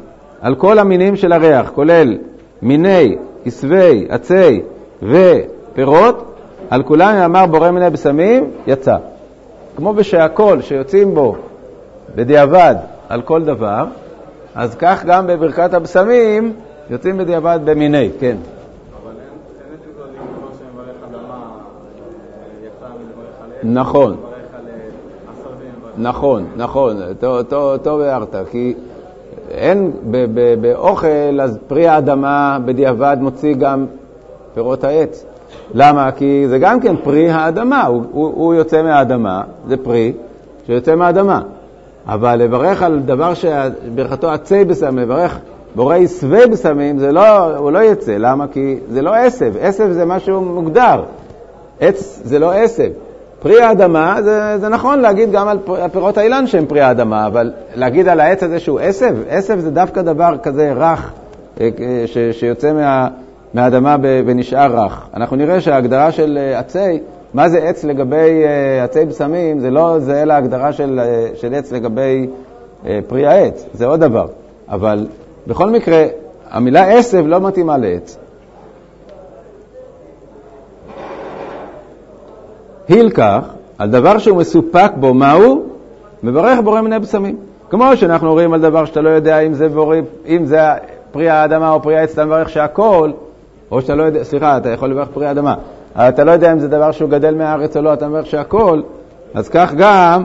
על 0.40 0.54
כל 0.54 0.78
המינים 0.78 1.16
של 1.16 1.32
הריח, 1.32 1.70
כולל 1.74 2.18
מיני, 2.62 3.16
עשבי, 3.46 4.06
עצי 4.08 4.62
ופירות, 5.02 6.34
על 6.70 6.82
כולם 6.82 7.16
אמר 7.16 7.46
בורא 7.46 7.70
מיני 7.70 7.90
בשמים, 7.90 8.50
יצא. 8.66 8.96
כמו 9.76 9.92
בשהכל 9.92 10.60
שיוצאים 10.60 11.14
בו 11.14 11.36
בדיעבד 12.14 12.74
על 13.08 13.22
כל 13.22 13.44
דבר, 13.44 13.84
אז 14.54 14.74
כך 14.74 15.04
גם 15.04 15.26
בברכת 15.26 15.74
הבשמים 15.74 16.52
יוצאים 16.90 17.18
בדיעבד 17.18 17.58
במיני, 17.64 18.10
כן. 18.20 18.36
נכון. 23.64 24.16
נכון, 25.98 26.44
נכון, 26.56 26.96
טוב 27.82 28.00
הערת, 28.00 28.34
כי 28.50 28.74
אין, 29.50 29.90
באוכל, 30.60 31.40
אז 31.42 31.58
פרי 31.66 31.88
האדמה 31.88 32.58
בדיעבד 32.64 33.16
מוציא 33.20 33.54
גם 33.54 33.86
פירות 34.54 34.84
העץ. 34.84 35.24
למה? 35.74 36.12
כי 36.12 36.48
זה 36.48 36.58
גם 36.58 36.80
כן 36.80 36.96
פרי 36.96 37.30
האדמה, 37.30 37.86
הוא, 37.86 38.02
הוא, 38.12 38.32
הוא 38.34 38.54
יוצא 38.54 38.82
מהאדמה, 38.82 39.42
זה 39.68 39.76
פרי 39.76 40.12
שיוצא 40.66 40.94
מהאדמה. 40.94 41.40
אבל 42.06 42.36
לברך 42.36 42.82
על 42.82 43.00
דבר 43.00 43.34
שברכתו 43.34 44.30
עצי 44.30 44.64
בסמים, 44.64 44.98
לברך 44.98 45.38
בורא 45.74 45.96
יסווה 45.96 46.46
בסמים, 46.46 46.98
זה 46.98 47.12
לא, 47.12 47.56
הוא 47.56 47.70
לא 47.70 47.82
יצא. 47.82 48.16
למה? 48.18 48.46
כי 48.46 48.78
זה 48.88 49.02
לא 49.02 49.14
עשב, 49.14 49.52
עשב 49.60 49.92
זה 49.92 50.04
משהו 50.04 50.40
מוגדר. 50.40 51.02
עץ 51.80 52.20
זה 52.24 52.38
לא 52.38 52.52
עשב. 52.52 52.90
פרי 53.44 53.60
האדמה, 53.60 54.16
זה, 54.22 54.58
זה 54.58 54.68
נכון 54.68 55.00
להגיד 55.00 55.32
גם 55.32 55.48
על 55.48 55.58
פירות 55.92 56.18
האילן 56.18 56.46
שהם 56.46 56.66
פרי 56.66 56.80
האדמה, 56.80 57.26
אבל 57.26 57.52
להגיד 57.74 58.08
על 58.08 58.20
העץ 58.20 58.42
הזה 58.42 58.60
שהוא 58.60 58.80
עשב, 58.80 59.16
עשב 59.28 59.58
זה 59.58 59.70
דווקא 59.70 60.02
דבר 60.02 60.36
כזה 60.42 60.72
רך 60.72 61.12
אה, 61.60 61.68
אה, 61.80 62.06
ש, 62.06 62.18
שיוצא 62.32 62.72
מה, 62.72 63.08
מהאדמה 63.54 63.96
ונשאר 64.02 64.84
רך. 64.84 65.06
אנחנו 65.14 65.36
נראה 65.36 65.60
שההגדרה 65.60 66.12
של 66.12 66.38
אה, 66.40 66.58
עצי, 66.58 67.00
מה 67.34 67.48
זה 67.48 67.58
עץ 67.58 67.84
לגבי 67.84 68.44
עצי 68.82 69.04
בשמים, 69.04 69.60
זה 69.60 69.70
לא 69.70 69.98
זהה 69.98 70.24
להגדרה 70.24 70.72
של, 70.72 71.00
של 71.34 71.54
עץ 71.54 71.72
לגבי 71.72 72.26
פרי 73.06 73.26
העץ, 73.26 73.66
זה 73.74 73.86
עוד 73.86 74.00
דבר. 74.00 74.26
אבל 74.68 75.06
בכל 75.46 75.70
מקרה, 75.70 76.04
המילה 76.50 76.98
עשב 76.98 77.24
לא 77.26 77.40
מתאימה 77.40 77.76
לעץ. 77.78 78.18
הילקח, 82.88 83.40
על 83.78 83.90
דבר 83.90 84.18
שהוא 84.18 84.38
מסופק 84.38 84.92
בו, 84.96 85.14
מהו? 85.14 85.62
מברך 86.22 86.58
בורא 86.64 86.80
מיני 86.80 86.98
בשמים. 86.98 87.36
כמו 87.70 87.96
שאנחנו 87.96 88.32
רואים 88.32 88.52
על 88.52 88.60
דבר 88.60 88.84
שאתה 88.84 89.00
לא 89.00 89.08
יודע 89.08 89.38
אם 89.38 89.54
זה, 89.54 89.68
בורא, 89.68 89.96
אם 90.26 90.46
זה 90.46 90.60
פרי 91.12 91.28
האדמה 91.28 91.70
או 91.70 91.82
פרי 91.82 91.96
העץ, 91.96 92.12
אתה 92.12 92.24
מברך 92.24 92.48
שהכל, 92.48 93.10
או 93.70 93.80
שאתה 93.80 93.94
לא 93.94 94.02
יודע, 94.02 94.24
סליחה, 94.24 94.56
אתה 94.56 94.70
יכול 94.70 94.90
לברך 94.90 95.08
פרי 95.14 95.26
האדמה, 95.26 95.54
אתה 95.96 96.24
לא 96.24 96.30
יודע 96.30 96.52
אם 96.52 96.58
זה 96.58 96.68
דבר 96.68 96.92
שהוא 96.92 97.10
גדל 97.10 97.34
מהארץ 97.34 97.76
או 97.76 97.82
לא, 97.82 97.92
אתה 97.92 98.08
מברך 98.08 98.26
שהכל, 98.26 98.80
אז 99.34 99.48
כך 99.48 99.74
גם 99.76 100.24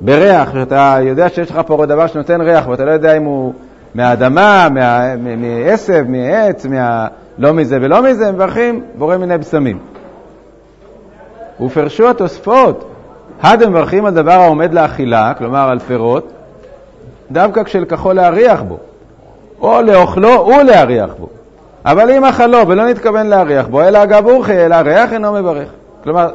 בריח, 0.00 0.52
שאתה 0.52 0.96
יודע 1.00 1.28
שיש 1.28 1.50
לך 1.50 1.60
פה 1.66 1.86
דבר 1.86 2.06
שנותן 2.06 2.40
ריח 2.40 2.68
ואתה 2.68 2.84
לא 2.84 2.90
יודע 2.90 3.16
אם 3.16 3.24
הוא 3.24 3.52
מהאדמה, 3.94 4.68
מעשב, 5.38 6.04
מעץ, 6.08 6.66
מה... 6.66 7.06
לא 7.38 7.52
מזה 7.52 7.78
ולא 7.80 8.02
מזה, 8.02 8.32
מברכים 8.32 8.80
בורא 8.98 9.16
מיני 9.16 9.38
בשמים. 9.38 9.78
ופרשו 11.60 12.10
התוספות, 12.10 12.84
הד 13.42 13.66
מברכים 13.66 14.06
על 14.06 14.14
דבר 14.14 14.32
העומד 14.32 14.74
לאכילה, 14.74 15.32
כלומר 15.38 15.70
על 15.70 15.78
פירות, 15.78 16.32
דווקא 17.30 17.62
כשלקחו 17.62 18.12
להריח 18.12 18.62
בו, 18.62 18.78
או 19.60 19.82
לאוכלו 19.82 20.46
ולהריח 20.46 21.14
בו. 21.18 21.28
אבל 21.84 22.10
אם 22.10 22.24
אכלו 22.24 22.68
ולא 22.68 22.88
נתכוון 22.88 23.26
להריח 23.26 23.66
בו, 23.66 23.82
אלא 23.82 24.02
אגב 24.02 24.26
אורכי, 24.26 24.52
אלא 24.52 24.74
הריח 24.74 25.12
אינו 25.12 25.32
מברך. 25.32 25.68
כלומר, 26.04 26.30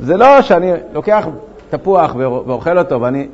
זה 0.00 0.16
לא 0.16 0.42
שאני 0.42 0.72
לוקח 0.92 1.26
תפוח 1.70 2.14
ואוכל 2.16 2.78
אותו, 2.78 3.00
ואני, 3.00 3.26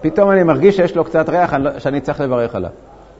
פתאום 0.00 0.30
אני 0.30 0.42
מרגיש 0.42 0.76
שיש 0.76 0.96
לו 0.96 1.04
קצת 1.04 1.28
ריח 1.28 1.54
לא, 1.54 1.70
שאני 1.78 2.00
צריך 2.00 2.20
לברך 2.20 2.54
עליו. 2.54 2.70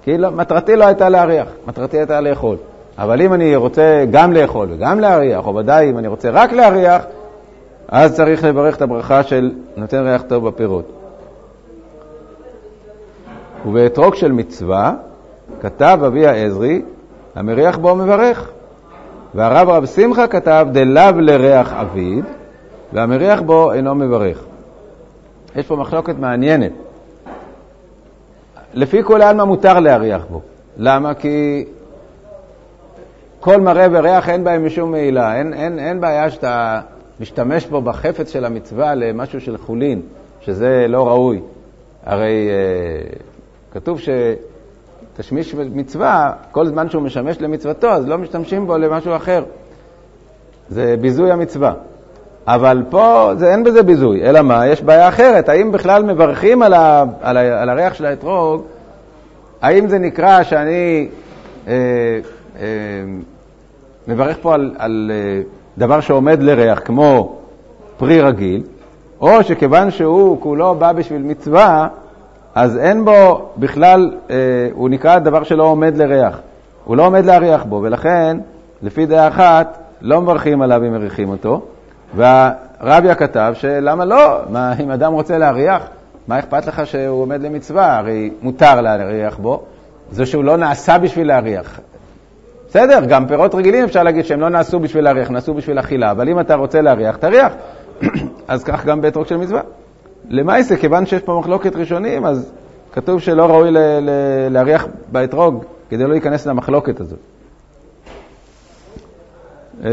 כי 0.05 0.19
לא, 0.19 0.31
מטרתי 0.31 0.77
לא 0.77 0.85
הייתה 0.85 1.09
להריח, 1.09 1.47
מטרתי 1.67 1.99
הייתה 1.99 2.21
לאכול. 2.21 2.57
אבל 2.99 3.23
אם 3.23 3.33
אני 3.33 3.57
רוצה 3.57 4.05
גם 4.11 4.33
לאכול 4.33 4.69
וגם 4.71 5.01
להריח, 5.01 5.47
או 5.47 5.55
ודאי 5.55 5.91
אם 5.91 5.99
אני 5.99 6.09
רוצה 6.09 6.31
רק 6.31 6.53
להריח, 6.53 7.03
אז 7.89 8.15
צריך 8.15 8.45
לברך 8.45 8.77
את 8.77 8.83
הברכה 8.83 9.23
של 9.23 9.53
נותן 9.77 10.07
ריח 10.07 10.23
טוב 10.23 10.49
בפירות. 10.49 10.93
ובאתרוג 13.67 14.15
של 14.15 14.33
מצווה 14.33 14.93
כתב 15.61 15.99
אבי 16.07 16.27
העזרי, 16.27 16.83
המריח 17.35 17.79
בו 17.79 17.95
מברך. 17.95 18.51
והרב 19.35 19.69
רב 19.69 19.87
שמחה 19.87 20.27
כתב 20.27 20.67
דלאו 20.73 21.21
לריח 21.21 21.73
אביד, 21.73 22.25
והמריח 22.93 23.41
בו 23.41 23.73
אינו 23.73 23.95
מברך. 23.95 24.45
יש 25.57 25.67
פה 25.67 25.77
מחלוקת 25.77 26.19
מעניינת. 26.19 26.73
לפי 28.75 29.03
כל 29.05 29.23
העלמא 29.23 29.45
מותר 29.45 29.81
להריח 29.81 30.25
בו. 30.31 30.41
למה? 30.77 31.15
כי 31.15 31.65
כל 33.41 33.61
מראה 33.61 33.87
וריח 33.91 34.29
אין 34.29 34.45
בהם 34.45 34.67
משום 34.67 34.91
מעילה. 34.91 35.37
אין, 35.37 35.53
אין, 35.53 35.79
אין 35.79 36.01
בעיה 36.01 36.31
שאתה 36.31 36.81
משתמש 37.21 37.67
בו 37.67 37.81
בחפץ 37.81 38.33
של 38.33 38.45
המצווה 38.45 38.95
למשהו 38.95 39.41
של 39.41 39.57
חולין, 39.57 40.01
שזה 40.41 40.87
לא 40.89 41.09
ראוי. 41.09 41.41
הרי 42.05 42.49
אה, 42.49 43.17
כתוב 43.73 44.01
שתשמיש 44.01 45.55
מצווה, 45.55 46.33
כל 46.53 46.67
זמן 46.67 46.91
שהוא 46.91 47.03
משמש 47.03 47.41
למצוותו, 47.41 47.89
אז 47.89 48.09
לא 48.09 48.19
משתמשים 48.19 48.67
בו 48.67 48.79
למשהו 48.79 49.17
אחר. 49.17 49.45
זה 50.69 50.97
ביזוי 51.01 51.33
המצווה. 51.33 51.73
אבל 52.47 52.83
פה 52.91 53.31
זה, 53.37 53.53
אין 53.53 53.65
בזה 53.65 53.83
ביזוי, 53.83 54.23
אלא 54.23 54.43
מה? 54.43 54.67
יש 54.67 54.83
בעיה 54.83 55.09
אחרת. 55.09 55.49
האם 55.49 55.73
בכלל 55.73 56.03
מברכים 56.03 56.63
על, 56.63 56.73
ה, 56.73 57.05
על, 57.21 57.37
ה, 57.37 57.63
על 57.63 57.69
הריח 57.69 57.95
של 57.95 58.07
האתרוג? 58.07 58.63
האם 59.63 59.89
זה 59.89 59.99
נקרא 59.99 60.43
שאני 60.43 61.09
אה, 61.69 61.73
אה, 62.61 62.65
מברך 64.09 64.39
פה 64.43 64.55
על, 64.55 64.75
על 64.79 65.11
אה, 65.15 65.43
דבר 65.79 66.01
שעומד 66.01 66.43
לריח, 66.43 66.81
כמו 66.85 67.37
פרי 67.97 68.21
רגיל, 68.21 68.63
או 69.21 69.43
שכיוון 69.43 69.91
שהוא 69.91 70.41
כולו 70.41 70.75
בא 70.75 70.93
בשביל 70.93 71.23
מצווה, 71.23 71.89
אז 72.55 72.77
אין 72.77 73.05
בו 73.05 73.49
בכלל, 73.57 74.15
אה, 74.31 74.37
הוא 74.73 74.89
נקרא 74.89 75.19
דבר 75.19 75.43
שלא 75.43 75.63
עומד 75.63 75.97
לריח. 75.97 76.41
הוא 76.85 76.97
לא 76.97 77.07
עומד 77.07 77.25
להריח 77.25 77.65
בו, 77.65 77.81
ולכן, 77.83 78.37
לפי 78.83 79.07
דעה 79.07 79.29
אחת, 79.29 79.79
לא 80.01 80.21
מברכים 80.21 80.63
עליו 80.63 80.83
אם 80.87 80.93
מריחים 80.93 81.29
אותו. 81.29 81.61
והרביה 82.17 83.15
כתב 83.15 83.53
שלמה 83.55 84.05
לא? 84.05 84.39
מה, 84.51 84.75
אם 84.81 84.91
אדם 84.91 85.13
רוצה 85.13 85.39
להריח, 85.39 85.83
מה 86.29 86.39
אכפת 86.39 86.67
לך 86.67 86.87
שהוא 86.87 87.23
עומד 87.23 87.43
למצווה? 87.43 87.97
הרי 87.97 88.31
מותר 88.43 88.81
להריח 88.81 89.39
בו. 89.39 89.63
זה 90.11 90.27
שהוא 90.27 90.45
לא 90.45 90.57
נעשה 90.57 90.99
בשביל 90.99 91.27
להריח. 91.27 91.81
בסדר, 92.77 93.05
גם 93.09 93.27
פירות 93.27 93.55
רגילים 93.55 93.85
אפשר 93.85 94.03
להגיד 94.03 94.25
שהם 94.25 94.41
לא 94.41 94.49
נעשו 94.49 94.81
בשביל 94.81 95.05
להריח, 95.05 95.31
נעשו 95.31 95.55
בשביל 95.55 95.79
אכילה, 95.79 96.11
אבל 96.11 96.29
אם 96.29 96.41
אתה 96.41 96.55
רוצה 96.55 96.81
להריח, 96.81 97.17
תריח. 97.17 97.53
אז 98.49 98.65
כך 98.65 98.85
גם 98.85 99.01
באתרוג 99.01 99.27
של 99.27 99.37
מצווה. 99.37 99.61
למעשה, 100.29 100.77
כיוון 100.77 101.07
שיש 101.07 101.23
פה 101.23 101.39
מחלוקת 101.41 101.77
ראשונים, 101.77 102.25
אז 102.27 102.53
כתוב 102.93 103.21
שלא 103.21 103.47
ראוי 103.47 103.71
להריח 104.51 104.87
באתרוג 105.13 105.65
כדי 105.91 106.03
לא 106.03 106.11
להיכנס 106.11 106.47
למחלוקת 106.47 107.01
הזאת. 107.01 107.19
אה, 109.85 109.91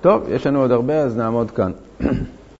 טוב, 0.00 0.22
יש 0.28 0.46
לנו 0.46 0.60
עוד 0.60 0.72
הרבה, 0.72 0.98
אז 0.98 1.16
נעמוד 1.16 1.50
כאן. 1.50 1.72